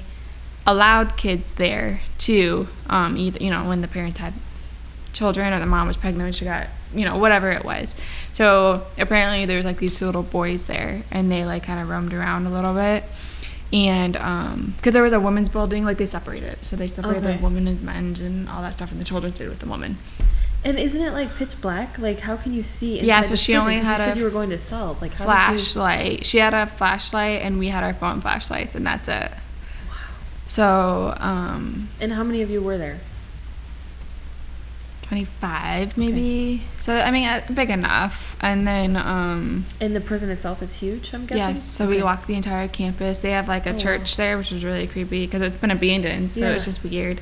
allowed 0.67 1.15
kids 1.17 1.53
there 1.53 2.01
too 2.17 2.67
um, 2.89 3.17
either 3.17 3.37
you 3.43 3.49
know 3.49 3.67
when 3.67 3.81
the 3.81 3.87
parents 3.87 4.19
had 4.19 4.33
children 5.13 5.53
or 5.53 5.59
the 5.59 5.65
mom 5.65 5.87
was 5.87 5.95
pregnant 5.97 6.23
when 6.25 6.33
she 6.33 6.43
got 6.45 6.67
you 6.93 7.05
know 7.05 7.17
whatever 7.17 7.51
it 7.51 7.63
was 7.63 7.95
so 8.33 8.85
apparently 8.97 9.45
there 9.45 9.57
was 9.57 9.65
like 9.65 9.77
these 9.77 9.97
two 9.97 10.05
little 10.05 10.23
boys 10.23 10.65
there 10.65 11.03
and 11.11 11.31
they 11.31 11.45
like 11.45 11.63
kind 11.63 11.79
of 11.81 11.87
roamed 11.89 12.13
around 12.13 12.45
a 12.45 12.49
little 12.49 12.73
bit 12.73 13.03
and 13.71 14.17
um 14.17 14.73
because 14.77 14.93
there 14.93 15.03
was 15.03 15.13
a 15.13 15.19
women's 15.19 15.49
building 15.49 15.85
like 15.85 15.97
they 15.97 16.05
separated 16.05 16.47
it 16.53 16.59
so 16.65 16.75
they 16.75 16.87
separated 16.87 17.23
Okay. 17.23 17.37
the 17.37 17.43
women 17.43 17.67
and 17.67 17.81
men's 17.81 18.19
and 18.21 18.49
all 18.49 18.61
that 18.61 18.73
stuff 18.73 18.91
and 18.91 18.99
the 18.99 19.05
children 19.05 19.33
stayed 19.33 19.49
with 19.49 19.59
the 19.59 19.65
woman 19.67 19.97
And 20.63 20.79
isn't 20.79 20.99
it 21.01 21.13
like 21.13 21.35
pitch 21.35 21.61
black? 21.61 21.99
Like 21.99 22.19
how 22.21 22.37
can 22.37 22.51
you 22.51 22.63
see? 22.63 22.99
Yeah, 22.99 23.21
so 23.21 23.35
she 23.35 23.55
only 23.55 23.75
had 23.75 23.99
you 23.99 24.05
said 24.05 24.17
you 24.17 24.23
were 24.23 24.31
going 24.31 24.49
to 24.49 24.57
cells. 24.57 24.99
Like 24.99 25.13
how 25.13 25.25
you- 25.25 25.29
flashlight 25.59 26.25
she 26.25 26.39
had 26.39 26.53
a 26.55 26.65
flashlight 26.65 27.41
and 27.43 27.59
we 27.59 27.67
had 27.69 27.83
our 27.83 27.93
phone 27.93 28.19
flashlights 28.19 28.73
and 28.75 28.85
that's 28.85 29.07
it 29.07 29.31
so 30.47 31.13
um 31.17 31.89
And 31.99 32.13
how 32.13 32.23
many 32.23 32.41
of 32.41 32.49
you 32.49 32.61
were 32.61 32.77
there? 32.77 32.99
25 35.03 35.97
maybe 35.99 36.63
so 36.79 36.95
i 36.97 37.11
mean 37.11 37.27
uh, 37.27 37.39
big 37.53 37.69
enough 37.69 38.35
and 38.41 38.65
then 38.67 38.95
um 38.95 39.63
And 39.79 39.95
the 39.95 40.01
prison 40.01 40.31
itself 40.31 40.63
is 40.63 40.77
huge. 40.79 41.13
I'm 41.13 41.27
guessing. 41.27 41.55
Yes, 41.55 41.63
so 41.63 41.87
we 41.87 42.01
walked 42.01 42.25
the 42.27 42.33
entire 42.33 42.67
campus. 42.67 43.19
They 43.19 43.31
have 43.31 43.47
like 43.47 43.65
a 43.67 43.69
Oh, 43.69 43.73
wow. 43.73 43.77
church 43.79 44.17
there, 44.17 44.35
which 44.37 44.49
was 44.51 44.63
really 44.63 44.87
creepy 44.87 45.25
because 45.27 45.41
it's 45.43 45.57
been 45.57 45.69
abandoned, 45.71 46.33
so 46.33 46.41
it 46.41 46.53
was 46.53 46.65
just 46.65 46.83
weird. 46.83 47.21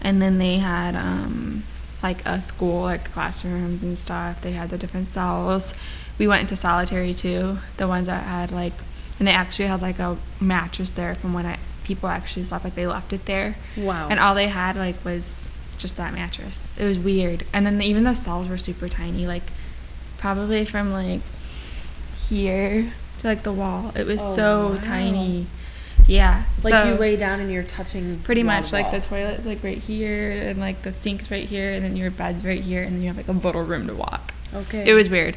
And 0.00 0.22
then 0.22 0.38
they 0.38 0.58
had 0.58 0.94
um, 0.94 1.64
like 2.02 2.24
a 2.26 2.40
school, 2.40 2.82
like 2.82 3.10
classrooms 3.12 3.82
and 3.82 3.96
stuff. 3.98 4.40
They 4.42 4.52
had 4.52 4.70
the 4.70 4.78
different 4.78 5.12
cells. 5.12 5.74
We 6.18 6.28
went 6.28 6.42
into 6.42 6.56
solitary 6.56 7.14
too, 7.14 7.58
the 7.78 7.88
ones 7.88 8.06
that 8.06 8.22
had 8.24 8.50
like, 8.52 8.74
and 9.18 9.26
they 9.28 9.32
actually 9.32 9.66
had 9.68 9.82
like 9.82 9.98
a 9.98 10.16
mattress 10.40 10.90
there 10.90 11.14
from 11.16 11.34
when 11.34 11.46
I, 11.46 11.58
people 11.84 12.08
actually 12.08 12.44
slept, 12.44 12.64
like 12.64 12.74
they 12.74 12.86
left 12.86 13.12
it 13.12 13.26
there. 13.26 13.56
Wow. 13.76 14.08
And 14.08 14.18
all 14.18 14.34
they 14.34 14.48
had 14.48 14.76
like 14.76 15.04
was 15.04 15.48
just 15.78 15.96
that 15.96 16.12
mattress. 16.14 16.74
It 16.78 16.84
was 16.86 16.98
weird. 16.98 17.44
And 17.52 17.64
then 17.66 17.80
even 17.82 18.04
the 18.04 18.14
cells 18.14 18.48
were 18.48 18.58
super 18.58 18.88
tiny, 18.88 19.26
like 19.26 19.42
probably 20.18 20.64
from 20.64 20.92
like 20.92 21.20
here 22.28 22.92
to 23.20 23.26
like 23.26 23.42
the 23.42 23.52
wall. 23.52 23.92
It 23.94 24.06
was 24.06 24.20
Oh, 24.20 24.34
so 24.34 24.68
wow. 24.70 24.76
tiny. 24.82 25.46
Yeah. 26.06 26.44
like 26.62 26.72
so 26.72 26.84
you 26.84 26.94
lay 26.96 27.16
down 27.16 27.40
and 27.40 27.50
you're 27.50 27.62
touching. 27.62 28.18
pretty 28.20 28.42
much 28.42 28.72
like 28.72 28.86
the 28.90 28.98
wall. 28.98 29.06
toilet's 29.20 29.46
like 29.46 29.64
right 29.64 29.78
here 29.78 30.32
and 30.32 30.60
like 30.60 30.82
the 30.82 30.92
sink's 30.92 31.30
right 31.30 31.46
here 31.48 31.72
and 31.72 31.82
then 31.82 31.96
your 31.96 32.10
bed's 32.10 32.44
right 32.44 32.60
here 32.60 32.82
and 32.82 32.94
then 32.96 33.00
you 33.02 33.08
have 33.08 33.16
like 33.16 33.28
a 33.28 33.32
little 33.32 33.62
room 33.62 33.86
to 33.86 33.94
walk. 33.94 34.32
Okay. 34.54 34.84
It 34.88 34.92
was 34.94 35.08
weird. 35.08 35.36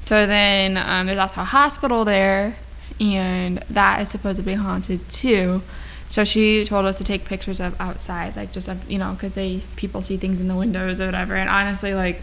So 0.00 0.26
then 0.26 0.76
um, 0.76 1.06
there's 1.06 1.18
also 1.18 1.40
a 1.40 1.44
hospital 1.44 2.04
there, 2.04 2.56
and 3.00 3.64
that 3.70 4.02
is 4.02 4.10
supposed 4.10 4.36
to 4.36 4.42
be 4.42 4.52
haunted 4.54 5.08
too. 5.10 5.62
So 6.08 6.24
she 6.24 6.64
told 6.64 6.86
us 6.86 6.98
to 6.98 7.04
take 7.04 7.24
pictures 7.24 7.60
of 7.60 7.78
outside, 7.80 8.36
like 8.36 8.52
just 8.52 8.68
of, 8.68 8.88
you 8.90 8.98
know, 8.98 9.12
because 9.12 9.34
they 9.34 9.62
people 9.76 10.02
see 10.02 10.16
things 10.16 10.40
in 10.40 10.48
the 10.48 10.54
windows 10.54 11.00
or 11.00 11.06
whatever. 11.06 11.34
And 11.34 11.48
honestly, 11.48 11.94
like 11.94 12.22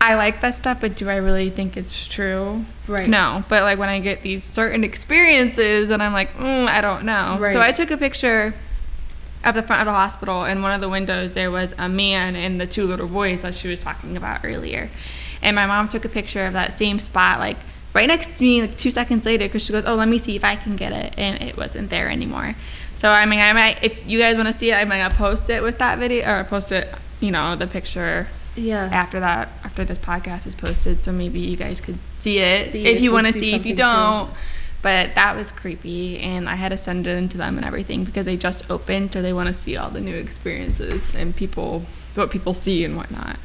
I 0.00 0.14
like 0.14 0.40
that 0.40 0.54
stuff, 0.54 0.80
but 0.80 0.96
do 0.96 1.08
I 1.08 1.16
really 1.16 1.50
think 1.50 1.76
it's 1.76 2.06
true? 2.06 2.64
Right. 2.86 3.08
No. 3.08 3.44
But 3.48 3.62
like 3.62 3.78
when 3.78 3.88
I 3.88 4.00
get 4.00 4.22
these 4.22 4.44
certain 4.44 4.84
experiences, 4.84 5.90
and 5.90 6.02
I'm 6.02 6.12
like, 6.12 6.34
mm, 6.34 6.66
I 6.66 6.80
don't 6.80 7.04
know. 7.04 7.38
Right. 7.40 7.52
So 7.52 7.60
I 7.60 7.72
took 7.72 7.90
a 7.90 7.96
picture 7.96 8.54
of 9.44 9.54
the 9.54 9.62
front 9.62 9.82
of 9.82 9.86
the 9.86 9.92
hospital 9.92 10.44
and 10.44 10.62
one 10.62 10.72
of 10.72 10.80
the 10.80 10.88
windows 10.88 11.32
there 11.32 11.50
was 11.50 11.74
a 11.78 11.88
man 11.88 12.34
and 12.34 12.60
the 12.60 12.66
two 12.66 12.86
little 12.86 13.06
boys 13.06 13.42
that 13.42 13.54
she 13.54 13.68
was 13.68 13.78
talking 13.78 14.16
about 14.16 14.44
earlier 14.44 14.88
and 15.42 15.54
my 15.54 15.66
mom 15.66 15.86
took 15.86 16.04
a 16.04 16.08
picture 16.08 16.46
of 16.46 16.54
that 16.54 16.78
same 16.78 16.98
spot 16.98 17.38
like 17.38 17.58
right 17.94 18.08
next 18.08 18.36
to 18.36 18.42
me 18.42 18.60
like 18.62 18.76
two 18.76 18.90
seconds 18.90 19.24
later 19.24 19.46
because 19.46 19.62
she 19.62 19.72
goes 19.72 19.84
oh 19.86 19.94
let 19.94 20.08
me 20.08 20.18
see 20.18 20.36
if 20.36 20.44
i 20.44 20.56
can 20.56 20.76
get 20.76 20.92
it 20.92 21.14
and 21.16 21.40
it 21.42 21.56
wasn't 21.56 21.88
there 21.90 22.10
anymore. 22.10 22.54
So 22.96 23.10
i 23.10 23.24
mean 23.26 23.40
i 23.40 23.52
might 23.52 23.82
if 23.82 24.06
you 24.06 24.18
guys 24.18 24.36
want 24.36 24.48
to 24.48 24.52
see 24.58 24.70
it 24.70 24.74
i 24.74 24.84
might 24.84 25.10
post 25.12 25.48
it 25.50 25.62
with 25.62 25.78
that 25.78 25.98
video 25.98 26.28
or 26.30 26.44
post 26.44 26.70
it 26.72 26.92
you 27.20 27.30
know 27.30 27.56
the 27.56 27.66
picture 27.66 28.28
Yeah. 28.56 28.88
after 28.92 29.18
that 29.20 29.48
after 29.64 29.84
this 29.84 29.98
podcast 29.98 30.46
is 30.46 30.54
posted 30.54 31.04
so 31.04 31.10
maybe 31.12 31.40
you 31.40 31.56
guys 31.56 31.80
could 31.80 31.98
see 32.18 32.38
it 32.38 32.70
See 32.70 32.86
if 32.86 32.96
if 32.96 33.00
you 33.00 33.12
want 33.12 33.26
to 33.26 33.32
see 33.32 33.38
see. 33.50 33.54
If 33.54 33.66
you 33.66 33.74
don't 33.74 34.30
but 34.82 35.14
that 35.14 35.34
was 35.36 35.50
creepy 35.50 36.18
and 36.18 36.48
i 36.48 36.54
had 36.54 36.68
to 36.70 36.76
send 36.76 37.06
it 37.06 37.16
in 37.16 37.28
to 37.30 37.38
them 37.38 37.56
and 37.56 37.64
everything 37.66 38.04
because 38.04 38.26
they 38.26 38.36
just 38.36 38.70
opened 38.70 39.12
so 39.12 39.22
they 39.22 39.32
want 39.32 39.46
to 39.48 39.54
see 39.54 39.76
all 39.76 39.90
the 39.90 40.00
new 40.00 40.14
experiences 40.16 41.14
and 41.14 41.34
people 41.34 41.84
what 42.14 42.30
people 42.30 42.54
see 42.54 42.84
and 42.84 42.96
whatnot 42.96 43.36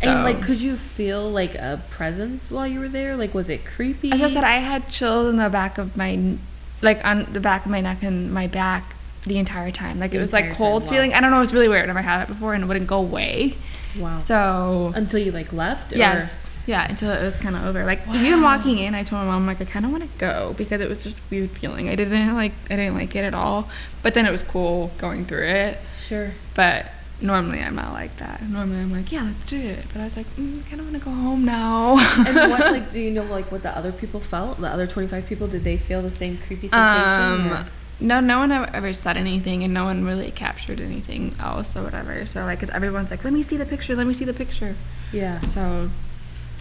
so 0.00 0.08
And 0.10 0.22
like, 0.24 0.40
could 0.42 0.60
you 0.62 0.76
feel 0.76 1.28
like 1.30 1.54
a 1.54 1.82
presence 1.90 2.50
while 2.50 2.66
you 2.66 2.80
were 2.80 2.88
there? 2.88 3.16
Like, 3.16 3.34
was 3.34 3.48
it 3.48 3.64
creepy? 3.64 4.12
as 4.12 4.22
i 4.22 4.28
said 4.28 4.44
i 4.44 4.56
had 4.58 4.88
chills 4.88 5.28
in 5.28 5.36
the 5.36 5.48
back 5.48 5.78
of 5.78 5.96
my 5.96 6.36
like 6.82 7.04
on 7.04 7.26
the 7.32 7.40
back 7.40 7.64
of 7.64 7.70
my 7.70 7.80
neck 7.80 8.02
and 8.02 8.32
my 8.32 8.46
back 8.46 8.94
the 9.26 9.36
entire 9.38 9.70
time 9.72 9.98
like 9.98 10.12
The 10.12 10.18
it 10.18 10.20
was 10.20 10.32
like 10.32 10.56
cold 10.56 10.82
time, 10.82 10.86
wow. 10.86 10.92
feeling 10.94 11.14
i 11.14 11.20
don't 11.20 11.30
know 11.32 11.38
it 11.38 11.40
was 11.40 11.52
really 11.52 11.68
weird 11.68 11.82
i've 11.82 11.88
never 11.88 12.00
had 12.02 12.22
it 12.22 12.28
before 12.28 12.54
and 12.54 12.62
it 12.64 12.66
wouldn't 12.66 12.86
go 12.86 12.98
away 12.98 13.54
wow. 13.98 14.18
so 14.20 14.92
Until 14.94 15.20
you 15.20 15.32
like 15.32 15.52
left. 15.52 15.92
or- 15.92 15.96
Yes. 15.98 16.44
Yeah, 16.68 16.86
until 16.86 17.10
it 17.10 17.22
was 17.22 17.38
kind 17.40 17.56
of 17.56 17.64
over. 17.64 17.82
Like 17.86 18.06
even 18.12 18.42
walking 18.42 18.76
in, 18.78 18.94
I 18.94 19.02
told 19.02 19.24
my 19.24 19.30
mom 19.32 19.46
like 19.46 19.58
I 19.58 19.64
kind 19.64 19.86
of 19.86 19.90
want 19.90 20.02
to 20.04 20.18
go 20.18 20.54
because 20.58 20.82
it 20.82 20.88
was 20.90 21.02
just 21.02 21.16
weird 21.30 21.50
feeling. 21.52 21.88
I 21.88 21.94
didn't 21.94 22.34
like 22.34 22.52
I 22.68 22.76
didn't 22.76 22.92
like 22.94 23.16
it 23.16 23.24
at 23.24 23.32
all. 23.32 23.70
But 24.02 24.12
then 24.12 24.26
it 24.26 24.30
was 24.30 24.42
cool 24.42 24.90
going 24.98 25.24
through 25.24 25.46
it. 25.46 25.78
Sure. 25.98 26.32
But 26.52 26.90
normally 27.20 27.60
I'm 27.60 27.74
not 27.74 27.92
like 27.92 28.16
that. 28.18 28.42
Normally 28.42 28.80
I'm 28.80 28.92
like, 28.92 29.10
yeah, 29.10 29.22
let's 29.24 29.44
do 29.46 29.58
it. 29.58 29.84
But 29.92 30.00
I 30.00 30.04
was 30.04 30.16
like, 30.16 30.26
mm, 30.36 30.64
I 30.64 30.68
kind 30.68 30.80
of 30.80 30.86
want 30.90 30.98
to 30.98 31.04
go 31.04 31.10
home 31.10 31.44
now. 31.44 31.98
and 32.26 32.50
what 32.50 32.60
like 32.72 32.92
do 32.92 33.00
you 33.00 33.10
know 33.10 33.24
like 33.24 33.50
what 33.50 33.62
the 33.62 33.76
other 33.76 33.92
people 33.92 34.20
felt? 34.20 34.60
The 34.60 34.68
other 34.68 34.86
twenty 34.86 35.08
five 35.08 35.26
people 35.26 35.48
did 35.48 35.64
they 35.64 35.76
feel 35.76 36.00
the 36.02 36.10
same 36.10 36.38
creepy 36.38 36.68
sensation? 36.68 37.52
Um, 37.52 37.66
no, 38.00 38.20
no 38.20 38.38
one 38.38 38.52
ever, 38.52 38.92
said 38.92 39.16
anything, 39.16 39.64
and 39.64 39.74
no 39.74 39.84
one 39.84 40.04
really 40.04 40.30
captured 40.30 40.80
anything 40.80 41.34
else 41.40 41.76
or 41.76 41.82
whatever. 41.82 42.26
So 42.26 42.44
like, 42.44 42.62
everyone's 42.62 43.10
like, 43.10 43.24
"Let 43.24 43.32
me 43.32 43.42
see 43.42 43.56
the 43.56 43.66
picture. 43.66 43.96
Let 43.96 44.06
me 44.06 44.14
see 44.14 44.24
the 44.24 44.32
picture." 44.32 44.76
Yeah, 45.12 45.40
So, 45.40 45.90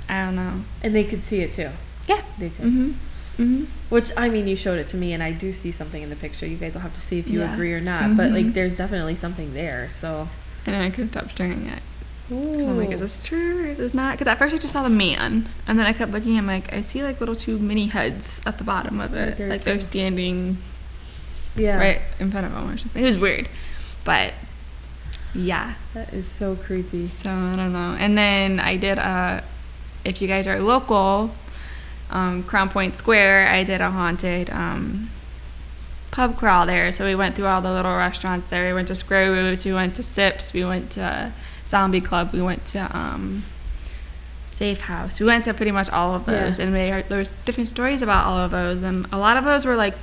I 0.10 0.26
don't 0.26 0.36
know. 0.36 0.64
and 0.82 0.96
they 0.96 1.04
could 1.04 1.22
see 1.22 1.42
it 1.42 1.54
too. 1.54 1.70
Yeah. 2.08 2.22
They 2.40 2.50
could. 2.50 2.66
Mhm. 2.66 2.94
Mhm. 3.38 3.66
Which 3.90 4.10
I 4.18 4.30
mean, 4.30 4.48
you 4.48 4.56
showed 4.56 4.80
it 4.80 4.88
to 4.88 4.98
me, 4.98 5.14
and 5.14 5.22
I 5.22 5.32
do 5.32 5.54
see 5.54 5.72
something 5.72 6.02
in 6.02 6.10
the 6.10 6.16
picture. 6.16 6.48
You 6.48 6.58
guys 6.58 6.74
will 6.74 6.82
have 6.82 6.96
to 6.96 7.02
see 7.02 7.20
if 7.20 7.28
you 7.30 7.42
Yeah. 7.42 7.54
agree 7.54 7.72
or 7.74 7.82
not. 7.82 8.18
But 8.18 8.32
like, 8.32 8.54
there's 8.54 8.78
definitely 8.78 9.16
something 9.16 9.54
there. 9.54 9.90
So. 9.90 10.28
And 10.68 10.76
I 10.76 10.90
couldn't 10.90 11.10
stop 11.12 11.32
staring 11.32 11.68
at. 11.68 11.78
it. 11.78 11.84
'Cause 12.30 12.68
I'm 12.68 12.78
like, 12.78 12.92
is 12.92 13.00
this 13.00 13.24
true 13.24 13.64
or 13.64 13.68
is 13.68 13.78
this 13.78 13.94
not? 13.94 14.12
Because 14.18 14.28
at 14.28 14.38
first 14.38 14.54
I 14.54 14.58
just 14.58 14.74
saw 14.74 14.84
the 14.84 14.90
man, 14.90 15.48
and 15.66 15.80
then 15.80 15.86
I 15.86 15.94
kept 15.94 16.12
looking. 16.12 16.38
I'm 16.38 16.46
like, 16.46 16.74
I 16.74 16.82
see 16.82 17.02
like 17.02 17.22
little 17.22 17.36
two 17.38 17.58
mini 17.58 17.88
heads 17.88 18.42
at 18.46 18.58
the 18.58 18.66
bottom 18.66 19.00
of 19.00 19.14
it, 19.14 19.40
like 19.40 19.64
they're 19.64 19.80
standing 19.80 20.58
yeah. 21.56 21.78
right 21.78 22.02
in 22.20 22.30
front 22.32 22.46
of 22.48 22.52
him 22.52 22.70
or 22.70 22.78
something. 22.78 23.02
It 23.02 23.08
was 23.08 23.18
weird, 23.18 23.48
but 24.04 24.34
yeah. 25.34 25.76
That 25.94 26.14
is 26.14 26.28
so 26.28 26.58
creepy. 26.58 27.08
So 27.08 27.32
I 27.32 27.56
don't 27.56 27.72
know. 27.72 27.96
And 27.98 28.18
then 28.18 28.60
I 28.60 28.76
did 28.76 28.98
a, 28.98 29.42
if 30.04 30.22
you 30.22 30.28
guys 30.28 30.48
are 30.48 30.60
local, 30.60 31.32
um, 32.10 32.44
Crown 32.44 32.68
Point 32.68 32.98
Square, 32.98 33.48
I 33.48 33.64
did 33.64 33.80
a 33.80 33.90
haunted 33.92 34.50
um, 34.50 35.10
pub 36.18 36.36
crawl 36.36 36.66
there. 36.66 36.92
So 36.92 37.06
we 37.06 37.14
went 37.14 37.36
through 37.36 37.46
all 37.46 37.62
the 37.62 37.72
little 37.72 37.96
restaurants 37.96 38.50
there. 38.50 38.66
We 38.70 38.74
went 38.74 38.88
to 38.88 38.96
Square 38.96 39.30
Roots, 39.32 39.64
we 39.64 39.72
went 39.72 39.94
to 39.98 40.04
Sips, 40.04 40.52
we 40.52 40.66
went 40.66 40.90
to 40.94 41.32
Zombie 41.68 42.02
Club, 42.02 42.34
we 42.34 42.42
went 42.42 42.66
to 42.74 42.80
um, 42.98 43.44
Safe 44.50 44.82
House. 44.82 45.20
We 45.20 45.28
went 45.28 45.46
to 45.46 45.54
pretty 45.54 45.72
much 45.72 45.92
all 45.92 46.16
of 46.16 46.26
those, 46.26 46.58
Yeah. 46.58 46.66
and 46.66 46.76
they, 46.76 47.04
there 47.08 47.20
was 47.20 47.30
different 47.46 47.68
stories 47.68 48.02
about 48.02 48.26
all 48.26 48.40
of 48.40 48.50
those, 48.50 48.82
and 48.82 49.06
a 49.12 49.18
lot 49.20 49.38
of 49.38 49.46
those 49.46 49.64
were 49.64 49.76
like 49.76 49.94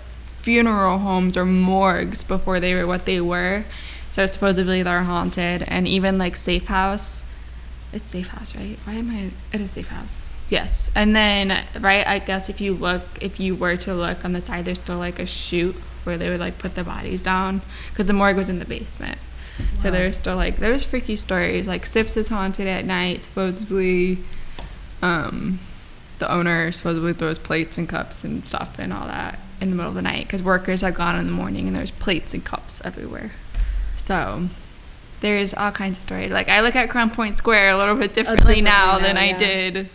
funeral 0.40 0.98
homes 0.98 1.36
or 1.36 1.44
morgues 1.44 2.22
before 2.22 2.60
they 2.60 2.74
were 2.74 2.86
what 2.86 3.06
they 3.06 3.20
were. 3.20 3.64
So 4.12 4.24
supposedly 4.26 4.84
they're 4.84 5.02
haunted, 5.02 5.64
and 5.66 5.88
even 5.88 6.16
like 6.16 6.36
Safe 6.36 6.68
House. 6.68 7.24
It's 7.92 8.12
Safe 8.12 8.28
House, 8.28 8.54
right? 8.54 8.78
Why 8.84 8.92
am 8.94 9.10
I? 9.10 9.30
It 9.52 9.60
is 9.60 9.72
Safe 9.72 9.88
House. 9.88 10.44
Yes, 10.48 10.92
and 10.94 11.16
then 11.16 11.64
right, 11.80 12.06
I 12.06 12.20
guess 12.20 12.48
if 12.48 12.60
you 12.60 12.74
look, 12.74 13.02
if 13.20 13.40
you 13.40 13.56
were 13.56 13.76
to 13.78 13.92
look 13.94 14.24
on 14.24 14.32
the 14.32 14.40
side, 14.40 14.64
there's 14.64 14.78
still 14.78 14.98
like 14.98 15.18
a 15.18 15.26
chute 15.26 15.74
where 16.04 16.18
they 16.18 16.28
would 16.28 16.40
like 16.40 16.58
put 16.58 16.74
the 16.74 16.84
bodies 16.84 17.22
down 17.22 17.62
because 17.90 18.06
the 18.06 18.12
morgue 18.12 18.36
was 18.36 18.48
in 18.48 18.58
the 18.58 18.64
basement. 18.64 19.18
So 19.80 19.90
there's 19.90 20.16
still 20.16 20.36
like 20.36 20.56
there's 20.56 20.84
freaky 20.84 21.16
stories 21.16 21.66
like 21.66 21.86
Sips 21.86 22.16
is 22.16 22.28
haunted 22.28 22.66
at 22.66 22.84
night 22.84 23.22
supposedly. 23.22 24.18
Um, 25.02 25.60
the 26.18 26.30
owner 26.30 26.72
supposedly 26.72 27.12
throws 27.12 27.38
plates 27.38 27.76
and 27.76 27.88
cups 27.88 28.24
and 28.24 28.46
stuff 28.46 28.78
and 28.78 28.92
all 28.92 29.06
that 29.06 29.38
in 29.60 29.70
the 29.70 29.76
middle 29.76 29.90
of 29.90 29.94
the 29.94 30.02
night 30.02 30.26
because 30.26 30.42
workers 30.42 30.82
are 30.82 30.92
gone 30.92 31.18
in 31.18 31.26
the 31.26 31.32
morning 31.32 31.66
and 31.66 31.76
there's 31.76 31.90
plates 31.90 32.34
and 32.34 32.44
cups 32.44 32.80
everywhere. 32.84 33.32
So 33.96 34.48
there's 35.20 35.54
all 35.54 35.72
kinds 35.72 35.98
of 35.98 36.02
stories. 36.02 36.30
Like 36.30 36.48
I 36.48 36.60
look 36.60 36.76
at 36.76 36.90
Crown 36.90 37.10
Point 37.10 37.38
Square 37.38 37.70
a 37.70 37.76
little 37.76 37.94
bit 37.94 38.14
differently 38.14 38.56
differently 38.56 38.62
now 38.62 38.98
now, 38.98 39.06
than 39.06 39.16
I 39.16 39.32
did. 39.32 39.88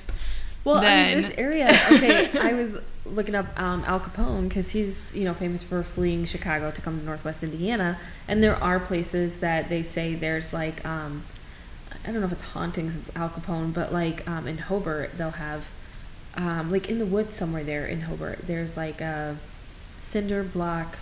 Well, 0.63 0.78
I 0.78 1.13
mean, 1.13 1.22
this 1.22 1.32
area. 1.38 1.70
Okay, 1.92 2.38
I 2.39 2.54
was 2.62 2.78
looking 3.06 3.36
up 3.36 3.48
um, 3.60 3.84
Al 3.86 4.00
Capone 4.00 4.48
because 4.48 4.72
he's 4.72 5.15
you 5.15 5.25
know 5.25 5.34
famous 5.34 5.63
for 5.63 5.84
fleeing 5.84 6.25
Chicago 6.25 6.72
to 6.72 6.82
come 6.82 7.00
to 7.00 7.06
Northwest 7.06 7.44
Indiana, 7.44 7.98
and 8.27 8.44
there 8.44 8.62
are 8.62 8.79
places 8.79 9.39
that 9.39 9.70
they 9.70 9.84
say 9.84 10.15
there's 10.15 10.53
like 10.53 10.86
um, 10.86 11.24
I 12.03 12.12
don't 12.12 12.22
know 12.22 12.27
if 12.27 12.34
it's 12.34 12.44
hauntings 12.44 12.96
of 12.96 13.15
Al 13.15 13.29
Capone, 13.29 13.74
but 13.74 13.91
like 13.91 14.27
um, 14.27 14.48
in 14.48 14.58
Hobart 14.58 15.18
they'll 15.18 15.32
have 15.32 15.70
um, 16.36 16.72
like 16.72 16.89
in 16.89 17.00
the 17.00 17.06
woods 17.06 17.34
somewhere 17.34 17.63
there 17.63 17.86
in 17.86 18.01
Hobart 18.01 18.39
there's 18.48 18.77
like 18.77 19.01
a 19.01 19.38
cinder 20.01 20.44
block. 20.44 20.98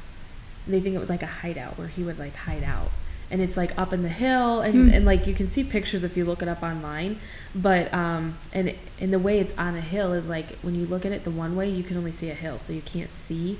They 0.67 0.81
think 0.81 0.95
it 0.95 0.99
was 0.99 1.09
like 1.09 1.23
a 1.23 1.27
hideout 1.27 1.77
where 1.77 1.87
he 1.87 2.03
would 2.03 2.19
like 2.19 2.35
hide 2.35 2.63
out. 2.63 2.91
And 3.29 3.41
it's 3.41 3.57
like 3.57 3.77
up 3.77 3.91
in 3.91 4.03
the 4.03 4.09
hill, 4.09 4.61
and, 4.61 4.73
Hmm. 4.89 4.89
and 4.95 5.05
like 5.05 5.27
you 5.27 5.33
can 5.33 5.47
see 5.47 5.63
pictures 5.63 6.03
if 6.05 6.15
you 6.15 6.23
look 6.23 6.41
it 6.41 6.47
up 6.47 6.63
online. 6.63 7.19
But 7.53 7.93
um, 7.93 8.37
and 8.53 8.73
and 8.99 9.11
the 9.11 9.19
way 9.19 9.39
it's 9.39 9.53
on 9.57 9.75
a 9.75 9.81
hill 9.81 10.13
is 10.13 10.27
like 10.29 10.57
when 10.59 10.75
you 10.75 10.85
look 10.85 11.05
at 11.05 11.11
it 11.11 11.23
the 11.25 11.31
one 11.31 11.55
way, 11.55 11.69
you 11.69 11.83
can 11.83 11.97
only 11.97 12.11
see 12.13 12.29
a 12.29 12.33
hill, 12.35 12.57
so 12.59 12.71
you 12.73 12.81
can't 12.81 13.09
see 13.09 13.59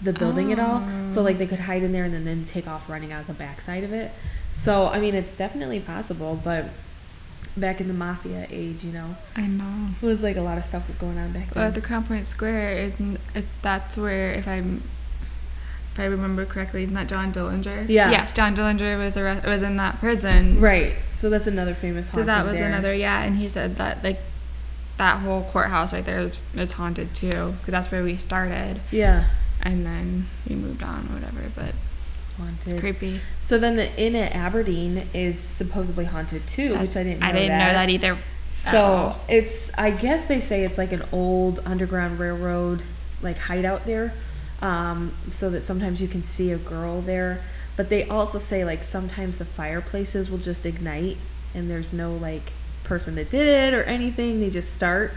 the 0.00 0.12
building 0.12 0.50
at 0.52 0.58
all. 0.58 0.82
So 1.08 1.22
like 1.22 1.38
they 1.38 1.46
could 1.46 1.60
hide 1.60 1.82
in 1.82 1.92
there 1.92 2.04
and 2.04 2.12
then, 2.14 2.24
then 2.24 2.44
take 2.44 2.66
off 2.66 2.88
running 2.88 3.12
out 3.12 3.26
the 3.26 3.34
backside 3.34 3.84
of 3.84 3.92
it. 3.92 4.10
So 4.50 4.86
I 4.86 4.98
mean, 4.98 5.14
it's 5.14 5.36
definitely 5.36 5.78
possible. 5.80 6.40
But 6.42 6.70
back 7.56 7.80
in 7.82 7.88
the 7.88 7.94
mafia 7.94 8.46
age, 8.50 8.82
you 8.82 8.92
know, 8.92 9.14
I 9.36 9.46
know. 9.46 9.88
it 10.00 10.06
was 10.06 10.22
like 10.22 10.36
a 10.36 10.40
lot 10.40 10.56
of 10.58 10.64
stuff 10.64 10.88
was 10.88 10.96
going 10.96 11.18
on 11.18 11.32
back 11.32 11.54
Well, 11.54 11.66
then. 11.66 11.74
the 11.74 11.82
Crown 11.82 12.04
Point 12.04 12.26
Square 12.26 12.78
is 12.78 12.92
it, 13.34 13.44
that's 13.60 13.96
where 13.96 14.32
if 14.32 14.48
I'm 14.48 14.82
if 15.92 16.00
I 16.00 16.04
remember 16.06 16.44
correctly, 16.46 16.82
isn't 16.84 16.94
that 16.94 17.06
John 17.08 17.32
Dillinger? 17.32 17.88
Yeah. 17.88 18.10
Yes, 18.10 18.32
John 18.32 18.56
Dillinger 18.56 18.98
was 18.98 19.16
arrested, 19.16 19.48
was 19.48 19.62
in 19.62 19.76
that 19.76 19.98
prison. 19.98 20.60
right. 20.60 20.94
So 21.10 21.28
that's 21.30 21.46
another 21.46 21.74
famous. 21.74 22.10
So 22.10 22.22
that 22.22 22.44
was 22.44 22.54
there. 22.54 22.66
another 22.66 22.94
yeah, 22.94 23.22
and 23.22 23.36
he 23.36 23.48
said 23.48 23.76
that 23.76 24.02
like 24.02 24.20
that 24.98 25.20
whole 25.20 25.42
courthouse 25.52 25.92
right 25.92 26.04
there 26.04 26.20
is, 26.20 26.38
is 26.54 26.72
haunted 26.72 27.14
too 27.14 27.54
because 27.58 27.72
that's 27.72 27.90
where 27.90 28.02
we 28.04 28.16
started, 28.16 28.80
Yeah. 28.90 29.26
and 29.62 29.84
then 29.86 30.26
we 30.48 30.54
moved 30.56 30.82
on 30.82 31.06
or 31.10 31.14
whatever. 31.14 31.40
But 31.54 31.74
Haunted. 32.38 32.72
it's 32.72 32.80
creepy. 32.80 33.20
So 33.40 33.58
then 33.58 33.76
the 33.76 33.94
inn 34.00 34.16
at 34.16 34.32
Aberdeen 34.34 35.06
is 35.12 35.38
supposedly 35.38 36.06
haunted 36.06 36.46
too, 36.46 36.76
which 36.78 36.96
I 36.96 37.02
didn't 37.04 37.20
know 37.20 37.26
I 37.26 37.32
didn't 37.32 37.48
that. 37.48 37.66
know 37.68 37.72
that 37.74 37.90
either. 37.90 38.18
So 38.48 39.14
it's 39.28 39.70
I 39.76 39.90
guess 39.90 40.24
they 40.26 40.40
say 40.40 40.64
it's 40.64 40.78
like 40.78 40.92
an 40.92 41.02
old 41.12 41.60
underground 41.66 42.18
railroad 42.18 42.82
like 43.22 43.36
hideout 43.38 43.84
there. 43.86 44.12
Um, 44.62 45.12
so 45.30 45.50
that 45.50 45.62
sometimes 45.62 46.00
you 46.00 46.08
can 46.08 46.22
see 46.22 46.52
a 46.52 46.56
girl 46.58 47.02
there. 47.02 47.42
But 47.76 47.88
they 47.90 48.08
also 48.08 48.38
say 48.38 48.64
like 48.64 48.82
sometimes 48.84 49.36
the 49.36 49.44
fireplaces 49.44 50.30
will 50.30 50.38
just 50.38 50.64
ignite 50.64 51.16
and 51.54 51.68
there's 51.70 51.92
no 51.92 52.14
like 52.14 52.52
person 52.84 53.14
that 53.16 53.28
did 53.30 53.46
it 53.46 53.74
or 53.76 53.82
anything. 53.82 54.40
They 54.40 54.50
just 54.50 54.72
start. 54.72 55.12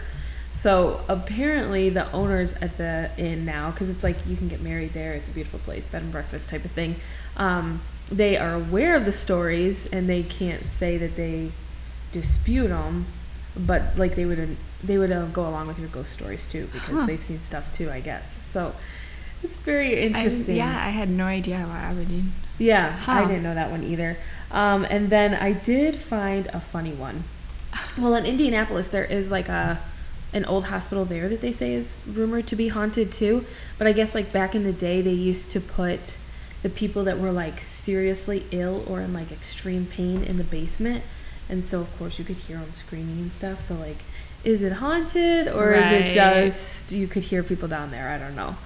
So 0.52 1.00
apparently 1.08 1.90
the 1.90 2.10
owners 2.12 2.54
at 2.54 2.76
the 2.78 3.10
inn 3.18 3.44
now, 3.44 3.70
because 3.70 3.88
it's 3.90 4.02
like 4.02 4.16
you 4.26 4.36
can 4.36 4.48
get 4.48 4.60
married 4.62 4.94
there. 4.94 5.12
It's 5.12 5.28
a 5.28 5.30
beautiful 5.30 5.58
place, 5.60 5.84
bed 5.86 6.02
and 6.02 6.10
breakfast 6.10 6.48
type 6.48 6.64
of 6.64 6.70
thing. 6.72 6.96
Um, 7.36 7.82
they 8.10 8.36
are 8.38 8.54
aware 8.54 8.96
of 8.96 9.04
the 9.04 9.12
stories 9.12 9.86
and 9.88 10.08
they 10.08 10.22
can't 10.22 10.64
say 10.64 10.96
that 10.98 11.14
they 11.16 11.50
dispute 12.12 12.68
them, 12.68 13.06
but 13.56 13.96
like 13.98 14.14
they 14.16 14.24
would 14.24 14.56
they 14.82 14.98
would 14.98 15.12
uh, 15.12 15.26
go 15.26 15.46
along 15.46 15.66
with 15.68 15.78
your 15.78 15.88
ghost 15.88 16.12
stories 16.12 16.48
too 16.48 16.68
because 16.72 17.00
Huh. 17.00 17.06
they've 17.06 17.22
seen 17.22 17.42
stuff 17.42 17.72
too, 17.72 17.90
I 17.90 18.00
guess. 18.00 18.30
So 18.42 18.74
it's 19.42 19.56
very 19.56 19.96
I- 19.98 20.06
interesting. 20.06 20.56
yeah, 20.56 20.84
I 20.86 20.90
had 20.90 21.08
no 21.08 21.24
idea 21.24 21.56
about 21.64 21.76
Aberdeen. 21.76 22.32
Yeah, 22.58 22.98
I 23.06 23.26
didn't 23.26 23.42
know 23.42 23.54
that 23.54 23.70
one 23.70 23.82
either. 23.84 24.16
Um, 24.50 24.86
and 24.88 25.10
then 25.10 25.34
I 25.34 25.52
did 25.52 25.96
find 25.96 26.46
a 26.48 26.60
funny 26.60 26.92
one. 26.92 27.24
Well, 27.98 28.14
in 28.14 28.24
Indianapolis, 28.24 28.88
there 28.88 29.04
is 29.04 29.30
like 29.30 29.48
a 29.48 29.80
an 30.32 30.44
old 30.44 30.66
hospital 30.66 31.04
there 31.04 31.28
that 31.28 31.40
they 31.40 31.52
say 31.52 31.72
is 31.72 32.02
rumored 32.06 32.46
to 32.48 32.56
be 32.56 32.68
haunted 32.68 33.12
too. 33.12 33.44
But 33.78 33.86
I 33.86 33.92
guess 33.92 34.14
like 34.14 34.32
back 34.32 34.54
in 34.54 34.64
the 34.64 34.72
day, 34.72 35.00
they 35.00 35.12
used 35.12 35.50
to 35.52 35.60
put 35.60 36.16
the 36.62 36.68
people 36.68 37.04
that 37.04 37.18
were 37.18 37.32
like 37.32 37.60
seriously 37.60 38.44
ill 38.50 38.84
or 38.88 39.00
in 39.00 39.12
like 39.12 39.30
extreme 39.30 39.86
pain 39.86 40.22
in 40.24 40.36
the 40.38 40.44
basement, 40.44 41.04
and 41.48 41.64
so 41.64 41.80
of 41.80 41.98
course 41.98 42.18
you 42.18 42.24
could 42.24 42.36
hear 42.36 42.58
them 42.58 42.72
screaming 42.74 43.18
and 43.18 43.32
stuff. 43.32 43.60
So 43.60 43.74
like, 43.74 43.98
is 44.44 44.62
it 44.62 44.72
haunted 44.72 45.48
or 45.48 45.72
is 45.74 45.86
it 45.90 46.08
just 46.10 46.92
you 46.92 47.06
could 47.06 47.24
hear 47.24 47.42
people 47.42 47.68
down 47.68 47.90
there? 47.90 48.08
I 48.08 48.18
don't 48.18 48.34
know. 48.36 48.56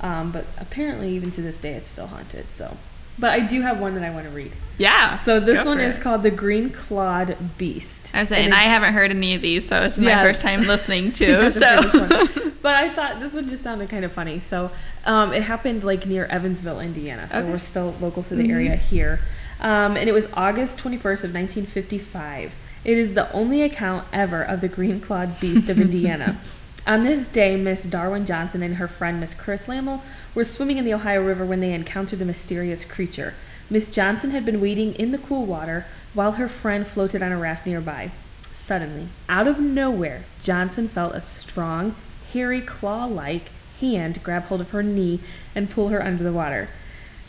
Um, 0.00 0.30
but 0.32 0.44
apparently, 0.58 1.10
even 1.16 1.30
to 1.32 1.42
this 1.42 1.58
day, 1.58 1.72
it's 1.74 1.88
still 1.90 2.06
haunted. 2.06 2.50
So, 2.50 2.76
but 3.18 3.30
I 3.30 3.40
do 3.40 3.62
have 3.62 3.80
one 3.80 3.94
that 3.94 4.04
I 4.04 4.10
want 4.10 4.24
to 4.26 4.30
read. 4.30 4.52
Yeah. 4.78 5.16
So 5.18 5.40
this 5.40 5.64
one 5.64 5.80
is 5.80 5.98
it. 5.98 6.02
called 6.02 6.22
the 6.22 6.30
Green 6.30 6.70
Clawed 6.70 7.36
Beast. 7.58 8.12
I 8.14 8.20
was 8.20 8.28
saying 8.28 8.44
And 8.44 8.54
I 8.54 8.62
haven't 8.62 8.94
heard 8.94 9.10
any 9.10 9.34
of 9.34 9.40
these, 9.42 9.66
so 9.66 9.82
it's 9.82 9.98
Yeah. 9.98 10.16
my 10.16 10.22
first 10.22 10.40
time 10.40 10.62
listening 10.68 11.10
to. 11.12 11.50
So 11.52 11.66
heard 11.66 11.82
this 11.84 11.94
one. 11.94 12.52
but 12.62 12.76
I 12.76 12.94
thought 12.94 13.18
this 13.18 13.34
one 13.34 13.48
just 13.48 13.64
sounded 13.64 13.88
kind 13.88 14.04
of 14.04 14.12
funny. 14.12 14.38
So 14.38 14.70
um, 15.04 15.32
it 15.32 15.42
happened 15.42 15.82
like 15.82 16.06
near 16.06 16.26
Evansville, 16.26 16.78
Indiana. 16.78 17.28
So 17.28 17.38
Okay. 17.40 17.50
we're 17.50 17.58
still 17.58 17.94
local 18.00 18.22
to 18.22 18.36
the 18.36 18.44
Mhm. 18.44 18.52
area 18.52 18.76
here. 18.76 19.18
Um, 19.60 19.96
and 19.96 20.08
it 20.08 20.12
was 20.12 20.28
August 20.34 20.78
21st 20.78 21.24
of 21.24 21.32
1955. 21.34 22.54
It 22.84 22.96
is 22.96 23.14
the 23.14 23.30
only 23.32 23.62
account 23.62 24.06
ever 24.12 24.42
of 24.44 24.60
the 24.60 24.68
green 24.68 25.00
clawed 25.00 25.40
beast 25.40 25.68
of 25.68 25.80
Indiana. 25.80 26.38
On 26.86 27.04
this 27.04 27.26
day, 27.26 27.56
Miss 27.56 27.82
Darwin 27.82 28.24
Johnson 28.24 28.62
and 28.62 28.76
her 28.76 28.88
friend 28.88 29.20
Miss 29.20 29.34
Chris 29.34 29.68
Lamble 29.68 30.02
were 30.34 30.44
swimming 30.44 30.78
in 30.78 30.84
the 30.84 30.94
Ohio 30.94 31.22
River 31.22 31.44
when 31.44 31.60
they 31.60 31.74
encountered 31.74 32.18
the 32.18 32.24
mysterious 32.24 32.84
creature. 32.84 33.34
Miss 33.68 33.90
Johnson 33.90 34.30
had 34.30 34.46
been 34.46 34.60
wading 34.60 34.94
in 34.94 35.12
the 35.12 35.18
cool 35.18 35.44
water 35.44 35.84
while 36.14 36.32
her 36.32 36.48
friend 36.48 36.86
floated 36.86 37.22
on 37.22 37.32
a 37.32 37.38
raft 37.38 37.66
nearby. 37.66 38.10
Suddenly, 38.52 39.08
out 39.28 39.46
of 39.46 39.60
nowhere, 39.60 40.24
Johnson 40.40 40.88
felt 40.88 41.14
a 41.14 41.20
strong, 41.20 41.94
hairy 42.32 42.60
claw 42.60 43.04
like 43.04 43.50
hand 43.80 44.22
grab 44.22 44.44
hold 44.44 44.60
of 44.60 44.70
her 44.70 44.82
knee 44.82 45.20
and 45.54 45.70
pull 45.70 45.88
her 45.88 46.02
under 46.02 46.24
the 46.24 46.32
water. 46.32 46.68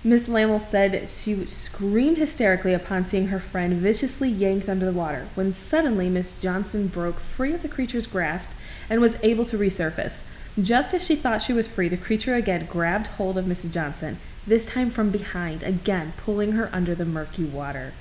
Miss 0.02 0.30
Lamble 0.30 0.60
said 0.60 1.10
she 1.10 1.46
screamed 1.46 2.18
hysterically 2.18 2.74
upon 2.74 3.04
seeing 3.04 3.28
her 3.28 3.40
friend 3.40 3.74
viciously 3.74 4.30
yanked 4.30 4.70
under 4.70 4.86
the 4.86 4.98
water, 4.98 5.28
when 5.36 5.52
suddenly 5.52 6.10
Miss 6.10 6.40
Johnson 6.40 6.88
broke 6.88 7.20
free 7.20 7.54
of 7.54 7.62
the 7.62 7.68
creature's 7.68 8.08
grasp 8.08 8.50
and 8.90 9.02
was 9.02 9.18
able 9.24 9.46
to 9.46 9.58
resurface. 9.58 10.24
Just 10.62 10.94
as 10.94 11.06
she 11.06 11.16
thought 11.16 11.42
she 11.42 11.54
was 11.54 11.68
free, 11.68 11.88
the 11.88 11.98
creature 11.98 12.36
again 12.36 12.66
grabbed 12.66 13.08
hold 13.08 13.38
of 13.38 13.46
Mrs. 13.46 13.72
Johnson, 13.72 14.18
this 14.46 14.66
time 14.66 14.90
from 14.90 15.12
behind, 15.12 15.64
again 15.64 16.14
pulling 16.18 16.54
her 16.54 16.70
under 16.74 16.96
the 16.96 17.06
murky 17.06 17.44
water. 17.44 17.94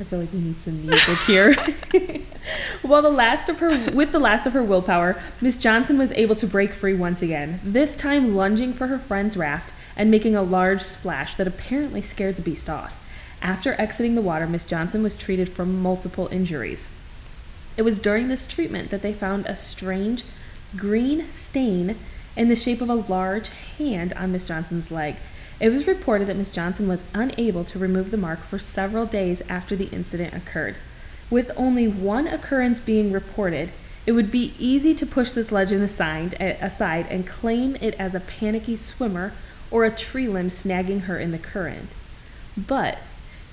I 0.00 0.04
feel 0.04 0.18
like 0.18 0.32
we 0.32 0.40
need 0.40 0.60
some 0.60 0.84
music 0.84 1.18
here. 1.26 1.54
While 2.82 3.02
the 3.02 3.08
last 3.08 3.48
of 3.48 3.60
her, 3.60 3.90
with 3.92 4.10
the 4.10 4.18
last 4.18 4.46
of 4.46 4.52
her 4.52 4.62
willpower, 4.62 5.22
Miss 5.40 5.58
Johnson 5.58 5.96
was 5.96 6.12
able 6.12 6.34
to 6.36 6.46
break 6.46 6.74
free 6.74 6.94
once 6.94 7.22
again. 7.22 7.60
This 7.62 7.94
time, 7.94 8.34
lunging 8.34 8.72
for 8.72 8.88
her 8.88 8.98
friend's 8.98 9.36
raft 9.36 9.72
and 9.96 10.10
making 10.10 10.34
a 10.34 10.42
large 10.42 10.82
splash 10.82 11.36
that 11.36 11.46
apparently 11.46 12.02
scared 12.02 12.36
the 12.36 12.42
beast 12.42 12.68
off. 12.68 12.98
After 13.40 13.74
exiting 13.80 14.14
the 14.14 14.22
water, 14.22 14.46
Miss 14.46 14.64
Johnson 14.64 15.02
was 15.02 15.16
treated 15.16 15.48
for 15.48 15.64
multiple 15.64 16.28
injuries. 16.32 16.88
It 17.76 17.82
was 17.82 17.98
during 17.98 18.28
this 18.28 18.46
treatment 18.46 18.90
that 18.90 19.02
they 19.02 19.12
found 19.12 19.46
a 19.46 19.56
strange 19.56 20.24
green 20.76 21.28
stain 21.28 21.96
in 22.36 22.48
the 22.48 22.56
shape 22.56 22.80
of 22.80 22.88
a 22.88 22.94
large 22.94 23.48
hand 23.78 24.12
on 24.14 24.32
Miss 24.32 24.48
Johnson's 24.48 24.90
leg. 24.90 25.16
It 25.60 25.70
was 25.70 25.86
reported 25.86 26.28
that 26.28 26.36
Miss 26.36 26.50
Johnson 26.50 26.88
was 26.88 27.04
unable 27.14 27.64
to 27.64 27.78
remove 27.78 28.10
the 28.10 28.16
mark 28.16 28.40
for 28.40 28.58
several 28.58 29.06
days 29.06 29.42
after 29.48 29.76
the 29.76 29.86
incident 29.86 30.34
occurred. 30.34 30.76
With 31.30 31.50
only 31.56 31.86
one 31.88 32.26
occurrence 32.26 32.80
being 32.80 33.12
reported, 33.12 33.70
it 34.04 34.12
would 34.12 34.30
be 34.30 34.54
easy 34.58 34.94
to 34.94 35.06
push 35.06 35.32
this 35.32 35.52
legend 35.52 35.82
aside, 35.82 36.34
and 36.40 37.26
claim 37.26 37.76
it 37.80 37.94
as 37.94 38.14
a 38.14 38.20
panicky 38.20 38.76
swimmer 38.76 39.32
or 39.70 39.84
a 39.84 39.94
tree 39.94 40.26
limb 40.26 40.48
snagging 40.48 41.02
her 41.02 41.18
in 41.18 41.30
the 41.30 41.38
current. 41.38 41.90
But 42.56 42.98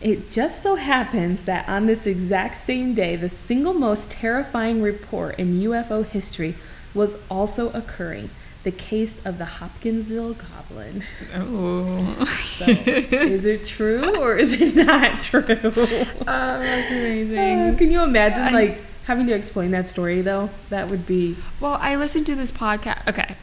it 0.02 0.32
just 0.32 0.64
so 0.64 0.76
happens 0.76 1.44
that 1.44 1.68
on 1.68 1.86
this 1.86 2.08
exact 2.08 2.58
same 2.58 2.94
day, 2.94 3.16
the 3.16 3.30
single 3.30 3.74
most 3.74 4.12
terrifying 4.12 4.82
report 4.82 5.38
in 5.38 5.60
UFO 5.62 6.06
history 6.06 6.56
was 6.94 7.18
also 7.30 7.70
occurring 7.72 8.30
the 8.64 8.72
case 8.72 9.26
of 9.26 9.38
the 9.38 9.46
Hopkinsville 9.46 10.36
Goblin. 10.36 11.04
Oh. 11.34 12.26
So, 12.58 12.66
is 12.66 13.46
it 13.46 13.66
true 13.66 14.18
or 14.18 14.36
is 14.36 14.60
it 14.60 14.76
not 14.76 15.20
true? 15.20 15.44
Oh, 15.50 16.60
that's 16.60 16.92
amazing. 16.92 17.38
Uh, 17.38 17.76
can 17.78 17.92
you 17.92 18.04
imagine, 18.04 18.54
like, 18.54 18.82
having 19.06 19.28
to 19.28 19.34
explain 19.34 19.72
that 19.72 19.88
story, 19.88 20.22
though? 20.22 20.50
That 20.70 20.90
would 20.90 21.06
be. 21.06 21.38
Well, 21.60 21.78
I 21.80 21.96
listened 21.96 22.26
to 22.28 22.36
this 22.36 22.52
podcast. 22.52 23.08
Okay. 23.08 23.36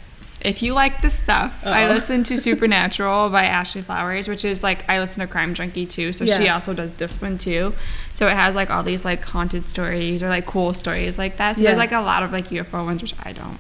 If 0.47 0.63
you 0.63 0.75
like 0.75 1.03
this 1.03 1.19
stuff, 1.19 1.67
I 1.67 1.85
Uh-oh. 1.85 1.95
listened 1.95 2.27
to 2.27 2.39
Supernatural 2.49 3.31
by 3.31 3.45
Ashley 3.47 3.83
Flowers, 3.83 4.29
which 4.29 4.45
is 4.45 4.63
like 4.63 4.89
I 4.89 5.01
listen 5.01 5.21
to 5.21 5.27
Crime 5.27 5.55
Junkie 5.55 5.87
too, 5.87 6.13
so 6.13 6.25
she 6.25 6.49
also 6.49 6.73
does 6.73 6.93
this 6.95 7.21
one 7.21 7.37
too. 7.37 7.75
So 8.15 8.29
it 8.29 8.35
has 8.35 8.55
like 8.55 8.71
all 8.71 8.83
these 8.85 9.05
like 9.05 9.25
haunted 9.25 9.69
stories 9.69 10.23
or 10.23 10.29
like 10.29 10.47
cool 10.47 10.73
stories 10.73 11.19
like 11.19 11.37
that. 11.39 11.57
So 11.57 11.63
Yeah. 11.63 11.71
there's 11.71 11.79
like 11.79 11.93
a 11.93 12.01
lot 12.01 12.23
of 12.23 12.31
like 12.33 12.49
UFO 12.51 12.85
ones 12.85 13.03
which 13.03 13.15
I 13.23 13.33
don't 13.33 13.59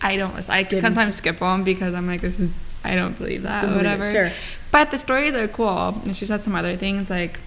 I 0.00 0.16
don't 0.16 0.34
listen. 0.36 0.54
I 0.54 0.62
Get 0.62 0.82
sometimes 0.82 1.16
skip 1.16 1.40
them 1.40 1.64
because 1.64 1.94
I'm 1.94 2.06
like 2.06 2.20
this 2.20 2.38
is 2.38 2.54
I 2.84 2.94
don't 2.94 3.16
believe 3.18 3.42
that 3.42 3.64
or 3.64 3.74
whatever. 3.74 4.10
sure. 4.12 4.30
But 4.70 4.90
the 4.92 4.98
stories 4.98 5.34
are 5.34 5.48
cool. 5.48 6.00
And 6.04 6.16
she's 6.16 6.28
had 6.28 6.42
some 6.42 6.54
other 6.54 6.76
things 6.76 7.10
like 7.10 7.40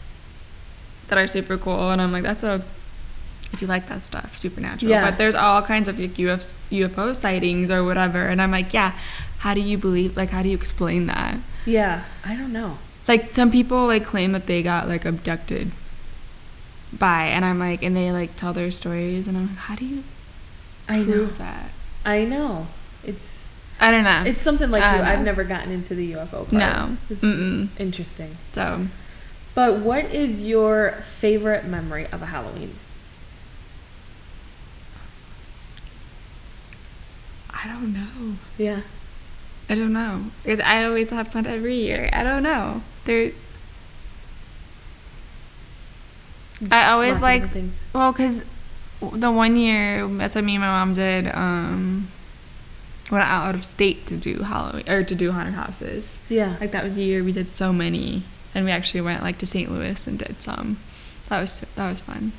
that 1.07 1.17
are 1.17 1.27
super 1.27 1.57
cool 1.57 1.91
and 1.91 2.01
I'm 2.01 2.11
like 2.11 2.23
that's 2.23 2.43
a 2.43 2.61
if 3.53 3.61
you 3.61 3.67
like 3.67 3.87
that 3.89 4.01
stuff, 4.01 4.37
supernatural. 4.37 4.89
Yeah. 4.91 5.09
But 5.09 5.17
there's 5.17 5.35
all 5.35 5.61
kinds 5.61 5.87
of 5.87 5.99
like 5.99 6.13
UFO, 6.15 6.53
UFO 6.71 7.15
sightings 7.15 7.71
or 7.71 7.83
whatever, 7.83 8.25
and 8.25 8.41
I'm 8.41 8.51
like, 8.51 8.73
yeah, 8.73 8.97
how 9.39 9.53
do 9.53 9.61
you 9.61 9.77
believe? 9.77 10.17
Like, 10.17 10.29
how 10.31 10.43
do 10.43 10.49
you 10.49 10.55
explain 10.55 11.05
that? 11.07 11.37
Yeah, 11.65 12.03
I 12.25 12.35
don't 12.35 12.51
know. 12.53 12.77
Like, 13.07 13.33
some 13.33 13.51
people 13.51 13.85
like 13.87 14.03
claim 14.05 14.31
that 14.33 14.47
they 14.47 14.61
got 14.63 14.87
like 14.89 15.05
abducted 15.05 15.71
by, 16.93 17.23
and 17.25 17.43
I'm 17.45 17.59
like, 17.59 17.83
and 17.83 17.95
they 17.95 18.11
like 18.11 18.35
tell 18.35 18.53
their 18.53 18.71
stories, 18.71 19.27
and 19.27 19.37
I'm 19.37 19.47
like, 19.47 19.57
how 19.57 19.75
do 19.75 19.85
you 19.85 20.03
I 20.87 20.99
know. 21.03 21.25
that? 21.25 21.71
I 22.05 22.23
know. 22.25 22.67
It's 23.03 23.51
I 23.79 23.91
don't 23.91 24.03
know. 24.03 24.23
it's 24.25 24.41
something 24.41 24.71
like 24.71 24.81
you, 24.81 25.03
I've 25.03 25.21
never 25.23 25.43
gotten 25.43 25.71
into 25.71 25.93
the 25.95 26.13
UFO 26.13 26.31
part. 26.49 26.51
no, 26.53 26.97
It's 27.09 27.23
Mm-mm. 27.23 27.69
interesting. 27.79 28.37
So 28.53 28.87
But 29.53 29.79
what 29.79 30.05
is 30.05 30.43
your 30.43 30.93
favorite 31.03 31.65
memory 31.65 32.07
of 32.11 32.21
a 32.21 32.27
Halloween? 32.27 32.75
I 37.63 37.67
don't 37.67 37.93
know. 37.93 38.35
Yeah. 38.57 38.81
I 39.69 39.75
don't 39.75 39.91
know. 39.93 40.25
'Cause 40.45 40.59
I 40.63 40.83
always 40.85 41.09
have 41.09 41.29
fun 41.29 41.45
every 41.45 41.75
year. 41.75 42.09
I 42.13 42.23
don't 42.23 42.43
know. 42.43 42.81
There. 43.05 43.31
I 46.71 46.89
always 46.91 47.13
Lots 47.13 47.21
like 47.21 47.49
things. 47.49 47.83
Well, 47.93 48.11
because 48.11 48.43
the 49.01 49.31
one 49.31 49.55
year 49.57 50.07
that's 50.07 50.35
what 50.35 50.43
me 50.43 50.55
and 50.55 50.61
my 50.61 50.67
mom 50.69 50.93
did. 50.93 51.27
Um, 51.33 52.07
went 53.11 53.23
out 53.23 53.55
of 53.55 53.63
state 53.63 54.05
to 54.07 54.17
do 54.17 54.39
Halloween 54.39 54.89
or 54.89 55.01
to 55.03 55.15
do 55.15 55.31
haunted 55.31 55.53
houses. 55.53 56.17
Yeah. 56.29 56.55
Like 56.59 56.71
that 56.71 56.83
was 56.83 56.95
the 56.95 57.03
year 57.03 57.23
we 57.23 57.31
did 57.31 57.55
so 57.55 57.71
many, 57.71 58.23
and 58.55 58.65
we 58.65 58.71
actually 58.71 59.01
went 59.01 59.21
like 59.23 59.37
to 59.39 59.45
St. 59.45 59.71
Louis 59.71 60.07
and 60.07 60.17
did 60.19 60.41
some. 60.41 60.77
That 61.29 61.39
was 61.41 61.63
that 61.75 61.89
was 61.89 62.01
fun. 62.01 62.31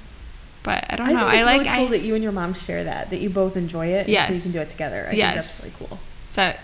But 0.62 0.85
I 0.90 0.97
don't 0.97 1.09
I 1.09 1.12
know. 1.12 1.18
think 1.21 1.31
I 1.31 1.37
it's 1.37 1.47
like 1.47 1.59
really 1.66 1.77
cool 1.79 1.87
I 1.87 1.90
that 1.90 2.03
you 2.03 2.14
and 2.14 2.23
your 2.23 2.33
mom 2.33 2.53
share 2.55 2.85
that, 2.85 3.11
that 3.11 3.21
you 3.21 3.31
both 3.31 3.57
enjoy 3.57 3.87
it, 3.88 4.09
and 4.09 4.27
so 4.27 4.33
you 4.35 4.40
can 4.40 4.53
do 4.53 4.61
it 4.61 4.68
together. 4.68 5.09
I 5.11 5.14
Yes. 5.14 5.61
think 5.62 5.73
that's 5.75 5.81
really 5.81 5.88
cool. 5.90 5.99
so, 6.29 6.55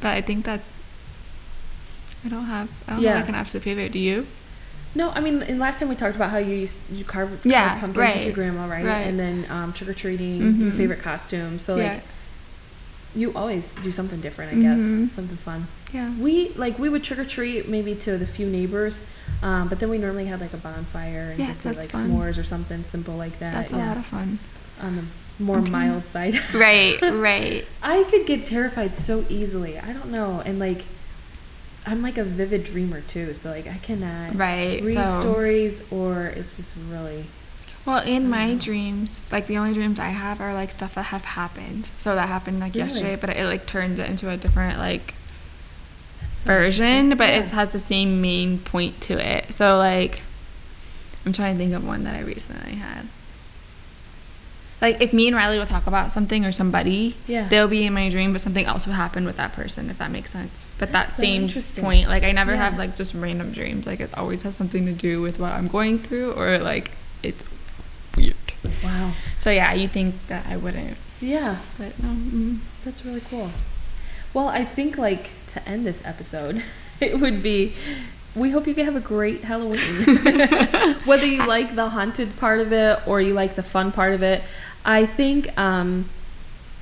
but 0.00 0.08
I 0.08 0.20
think 0.20 0.44
that 0.44 0.60
I 2.24 2.28
don't 2.28 2.44
have. 2.46 2.68
I 2.88 2.92
don't 2.94 3.02
Yeah. 3.02 3.10
have 3.12 3.20
like 3.20 3.28
an 3.28 3.34
absolute 3.34 3.62
favorite. 3.62 3.92
Do 3.92 3.98
you? 3.98 4.26
No, 4.94 5.10
I 5.10 5.20
mean, 5.20 5.42
and 5.42 5.58
last 5.58 5.78
time 5.80 5.88
we 5.88 5.94
talked 5.94 6.16
about 6.16 6.30
how 6.30 6.38
you 6.38 6.54
used 6.54 6.82
you 6.90 7.04
carve, 7.04 7.28
carve 7.30 7.44
Yeah, 7.46 7.70
pumpkins 7.78 7.96
right, 7.98 8.16
with 8.16 8.24
your 8.26 8.34
grandma, 8.34 8.66
right? 8.66 8.84
right. 8.84 9.00
And 9.02 9.18
then 9.20 9.46
um, 9.50 9.72
trick 9.72 9.90
or 9.90 9.94
treating, 9.94 10.40
your 10.40 10.72
Mhm. 10.72 10.76
favorite 10.76 11.02
costume. 11.02 11.58
So 11.58 11.76
yeah. 11.76 11.92
like, 11.94 12.02
you 13.14 13.32
always 13.34 13.74
do 13.82 13.92
something 13.92 14.20
different, 14.20 14.52
I 14.56 14.60
guess, 14.60 14.80
Mhm. 14.80 15.10
something 15.10 15.36
fun. 15.38 15.66
yeah. 15.92 16.10
We 16.18 16.50
like 16.56 16.78
we 16.78 16.88
would 16.88 17.02
trick 17.04 17.18
or 17.18 17.24
treat 17.24 17.68
maybe 17.68 17.94
to 17.96 18.16
the 18.18 18.26
few 18.26 18.46
neighbors, 18.46 19.04
um, 19.42 19.68
but 19.68 19.78
then 19.80 19.88
we 19.90 19.98
normally 19.98 20.26
had 20.26 20.40
like 20.40 20.52
a 20.52 20.56
bonfire 20.58 21.30
and 21.30 21.38
Yeah, 21.38 21.46
just 21.46 21.62
did 21.62 21.76
that's 21.76 21.92
like 21.92 22.02
fun. 22.02 22.10
s'mores 22.10 22.38
or 22.38 22.44
something 22.44 22.82
simple 22.84 23.14
like 23.16 23.38
that. 23.38 23.52
That's 23.52 23.72
a 23.72 23.76
yeah, 23.76 23.88
lot 23.88 23.96
of 23.98 24.06
fun. 24.06 24.38
on 24.80 24.96
the 24.96 25.04
more 25.44 25.58
Okay. 25.58 25.70
mild 25.70 26.06
side. 26.06 26.40
Right. 26.54 27.00
Right. 27.02 27.66
I 27.82 28.04
could 28.04 28.26
get 28.26 28.46
terrified 28.46 28.94
so 28.94 29.24
easily. 29.28 29.78
I 29.78 29.92
don't 29.92 30.10
know, 30.10 30.42
and 30.44 30.58
like. 30.58 30.84
I'm 31.88 32.02
like 32.02 32.18
a 32.18 32.24
vivid 32.24 32.64
dreamer 32.64 33.00
too, 33.02 33.32
so 33.34 33.50
like 33.50 33.68
I 33.68 33.78
cannot 33.78 34.34
Right. 34.34 34.82
read 34.84 34.94
so- 35.08 35.20
stories 35.20 35.84
or 35.92 36.26
it's 36.26 36.56
just 36.56 36.74
really 36.90 37.26
Well, 37.84 38.02
in 38.02 38.28
my 38.28 38.50
Mhm. 38.54 38.60
dreams, 38.60 39.24
like 39.30 39.46
the 39.46 39.56
only 39.58 39.72
dreams 39.72 40.00
I 40.00 40.08
have 40.08 40.40
are 40.40 40.52
like 40.52 40.72
stuff 40.72 40.96
that 40.96 41.02
have 41.04 41.24
happened. 41.24 41.86
So 41.98 42.16
that 42.16 42.26
happened 42.26 42.58
like 42.58 42.74
Really? 42.74 42.88
yesterday, 42.88 43.14
but 43.14 43.30
it 43.30 43.44
like 43.44 43.66
turned 43.66 44.00
it 44.00 44.10
into 44.10 44.28
a 44.28 44.36
different 44.36 44.80
like 44.80 45.14
so 46.36 46.46
version, 46.48 47.16
but 47.16 47.28
Yeah. 47.28 47.38
it 47.40 47.46
has 47.48 47.72
the 47.72 47.80
same 47.80 48.20
main 48.20 48.58
point 48.58 49.00
to 49.02 49.14
it. 49.18 49.52
So 49.54 49.76
like, 49.78 50.22
I'm 51.24 51.32
trying 51.32 51.56
to 51.56 51.58
think 51.58 51.74
of 51.74 51.84
one 51.86 52.04
that 52.04 52.14
I 52.14 52.20
recently 52.20 52.76
had. 52.76 53.08
Like 54.80 55.00
if 55.00 55.12
me 55.14 55.26
and 55.26 55.34
Riley 55.34 55.58
will 55.58 55.64
talk 55.66 55.86
about 55.86 56.12
something 56.12 56.44
or 56.44 56.52
somebody, 56.52 57.16
Yeah. 57.26 57.48
they'll 57.48 57.66
be 57.68 57.86
in 57.86 57.94
my 57.94 58.10
dream, 58.10 58.32
but 58.32 58.42
something 58.42 58.66
else 58.66 58.86
will 58.86 58.92
happen 58.92 59.24
with 59.24 59.36
that 59.38 59.54
person, 59.54 59.88
if 59.88 59.96
that 59.98 60.10
makes 60.10 60.30
sense. 60.30 60.68
But 60.78 60.92
That's 60.92 61.12
that 61.12 61.16
so 61.16 61.22
same 61.22 61.82
point, 61.82 62.08
like 62.08 62.22
I 62.22 62.32
never 62.32 62.52
Yeah. 62.52 62.58
have 62.70 62.78
like 62.78 62.94
just 62.94 63.14
random 63.14 63.52
dreams. 63.52 63.86
Like 63.86 64.00
it 64.00 64.10
always 64.14 64.42
has 64.42 64.54
something 64.54 64.84
to 64.84 64.92
do 64.92 65.22
with 65.22 65.38
what 65.40 65.52
I'm 65.52 65.66
going 65.68 65.98
through, 65.98 66.32
or 66.32 66.58
like 66.58 66.90
it's 67.22 67.42
weird. 68.16 68.34
Wow. 68.84 69.12
So 69.38 69.50
yeah, 69.50 69.72
you 69.72 69.88
think 69.88 70.14
that 70.28 70.44
I 70.46 70.58
wouldn't, 70.58 70.98
Yeah, 71.22 71.56
but 71.78 71.98
no. 72.02 72.10
Mm. 72.10 72.58
that's 72.84 73.02
really 73.04 73.22
cool. 73.30 73.50
Well, 74.34 74.48
I 74.48 74.66
think 74.66 74.98
like 74.98 75.30
to 75.56 75.68
end 75.68 75.86
this 75.86 76.04
episode, 76.04 76.62
it 77.00 77.20
would 77.20 77.42
be 77.42 77.74
we 78.34 78.50
hope 78.50 78.66
you 78.66 78.74
can 78.74 78.84
have 78.84 78.96
a 78.96 79.00
great 79.00 79.42
Halloween. 79.44 79.80
Whether 81.04 81.26
you 81.26 81.46
like 81.46 81.74
the 81.74 81.88
haunted 81.88 82.38
part 82.38 82.60
of 82.60 82.72
it 82.72 83.06
or 83.08 83.20
you 83.20 83.32
like 83.32 83.54
the 83.54 83.62
fun 83.62 83.92
part 83.92 84.12
of 84.12 84.22
it, 84.22 84.42
I 84.84 85.06
think 85.06 85.58
um 85.58 86.08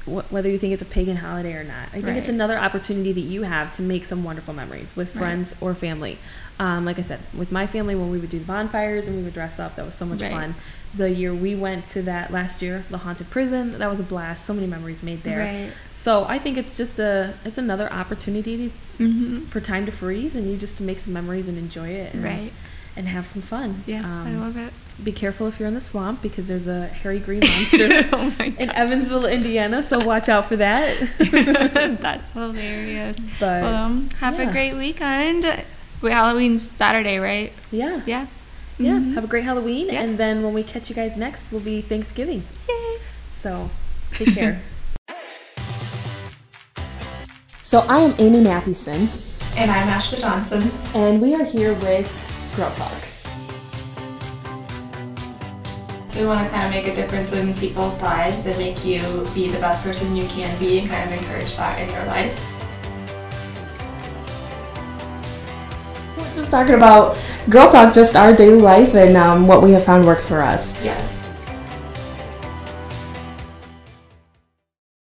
wh- 0.07 0.31
whether 0.33 0.49
you 0.49 0.59
think 0.59 0.73
it's 0.73 0.83
a 0.83 0.87
pagan 0.87 1.17
holiday 1.17 1.55
or 1.55 1.65
not, 1.65 1.89
I 1.93 2.01
think 2.03 2.17
it's 2.19 2.29
another 2.29 2.59
opportunity 2.59 3.13
that 3.13 3.21
you 3.21 3.43
have 3.43 3.73
to 3.77 3.83
make 3.83 4.05
some 4.05 4.25
wonderful 4.25 4.55
memories 4.55 4.95
with 4.97 5.15
Right. 5.15 5.21
friends 5.21 5.55
or 5.61 5.75
family. 5.75 6.19
Um, 6.61 6.85
like 6.85 6.99
I 6.99 7.03
said, 7.03 7.19
with 7.37 7.51
my 7.51 7.67
family, 7.67 7.95
when 7.97 8.11
we 8.11 8.19
would 8.19 8.31
do 8.31 8.39
the 8.39 8.45
bonfires 8.45 9.09
and 9.09 9.17
we 9.17 9.23
would 9.25 9.35
dress 9.35 9.59
up, 9.59 9.75
that 9.77 9.85
was 9.85 9.95
so 9.97 10.07
much 10.07 10.21
Right. 10.23 10.31
fun. 10.31 10.55
The 10.97 11.11
year 11.11 11.35
we 11.35 11.57
went 11.57 11.87
to 11.87 12.03
that 12.03 12.33
last 12.33 12.63
year, 12.63 12.85
the 12.91 12.99
haunted 12.99 13.29
prison, 13.29 13.79
that 13.79 13.91
was 13.91 13.99
a 13.99 14.05
blast. 14.05 14.45
So 14.45 14.55
many 14.55 14.69
memories 14.69 15.03
made 15.03 15.25
there. 15.25 15.41
Right. 15.41 15.71
So 15.93 16.25
I 16.29 16.39
think 16.39 16.57
it's 16.57 16.77
just 16.77 17.01
a 17.01 17.35
it's 17.45 17.59
another 17.59 17.93
opportunity 17.93 18.73
Mm-hmm. 19.01 19.47
for 19.47 19.61
time 19.61 19.87
to 19.87 19.91
freeze 19.93 20.37
and 20.37 20.49
you 20.49 20.57
just 20.57 20.77
to 20.77 20.85
make 20.85 21.01
some 21.01 21.13
memories 21.13 21.49
and 21.49 21.59
enjoy 21.59 21.89
it 21.89 22.15
and, 22.15 22.23
Right. 22.23 22.53
and 22.95 23.09
have 23.09 23.27
some 23.27 23.43
fun. 23.43 23.83
Yes, 23.87 24.07
I 24.09 24.29
Um, 24.29 24.41
love 24.41 24.57
it. 24.57 24.73
Be 25.03 25.11
careful 25.13 25.49
if 25.49 25.59
you're 25.59 25.67
in 25.67 25.75
the 25.75 25.81
swamp 25.81 26.23
because 26.23 26.47
there's 26.47 26.69
a 26.69 26.87
hairy 26.87 27.19
green 27.19 27.41
monster 27.41 27.89
oh 28.13 28.33
in. 28.39 28.71
Evansville, 28.71 29.27
Indiana. 29.27 29.83
So 29.83 29.99
watch 29.99 30.29
out 30.29 30.47
for 30.47 30.57
that. 30.57 30.97
That's 32.01 32.31
hilarious. 32.33 33.19
But 33.41 33.63
Well, 33.65 34.05
have 34.21 34.39
yeah. 34.39 34.49
a 34.49 34.53
great 34.53 34.75
weekend. 34.75 35.45
Wait, 36.01 36.13
Halloween's 36.13 36.71
Saturday, 36.77 37.19
right? 37.19 37.53
Yeah. 37.73 38.03
Yeah. 38.07 38.27
Yeah. 38.79 38.93
Mhm. 38.99 39.15
Have 39.15 39.25
a 39.25 39.27
great 39.27 39.45
Halloween. 39.45 39.87
Yeah. 39.89 40.01
And 40.03 40.17
then 40.17 40.43
when 40.45 40.55
we 40.55 40.63
catch 40.63 40.89
you 40.89 40.95
guys 40.95 41.17
next, 41.17 41.51
will 41.51 41.61
be 41.61 41.81
Thanksgiving. 41.83 42.45
Yay. 42.69 42.97
So 43.29 43.71
take 44.13 44.33
care. 44.35 44.61
so 47.63 47.81
I 47.89 47.99
am 47.99 48.15
Amy 48.19 48.41
Mathewson, 48.41 49.09
And 49.57 49.71
I'm 49.71 49.89
Ashley 49.89 50.19
Johnson. 50.21 50.71
and 50.95 51.21
we 51.21 51.35
are 51.35 51.45
here 51.45 51.75
with 51.75 52.07
Girl 52.57 52.71
Talk. 52.77 52.93
We 56.17 56.25
want 56.25 56.47
to 56.47 56.51
kind 56.51 56.65
of 56.65 56.71
make 56.71 56.87
a 56.87 56.95
difference 56.95 57.33
in 57.33 57.55
people's 57.55 58.01
lives 58.01 58.47
and 58.47 58.57
make 58.57 58.85
you 58.85 59.01
be 59.35 59.49
the 59.49 59.59
best 59.59 59.83
person 59.83 60.15
you 60.15 60.27
can 60.29 60.57
be 60.61 60.79
and 60.79 60.89
kind 60.89 61.13
of 61.13 61.19
encourage 61.19 61.57
that 61.57 61.81
in 61.81 61.89
your 61.91 62.05
life. 62.07 62.39
We're 66.17 66.35
just 66.35 66.53
talking 66.53 66.77
about 66.77 67.19
Girl 67.51 67.69
Talk, 67.69 67.93
just 67.93 68.15
our 68.15 68.35
daily 68.35 68.61
life 68.61 68.95
and 68.95 69.17
um, 69.17 69.49
what 69.49 69.61
we 69.61 69.73
have 69.73 69.85
found 69.85 70.05
works 70.05 70.29
for 70.29 70.41
us. 70.41 70.73
Yes. 70.85 71.24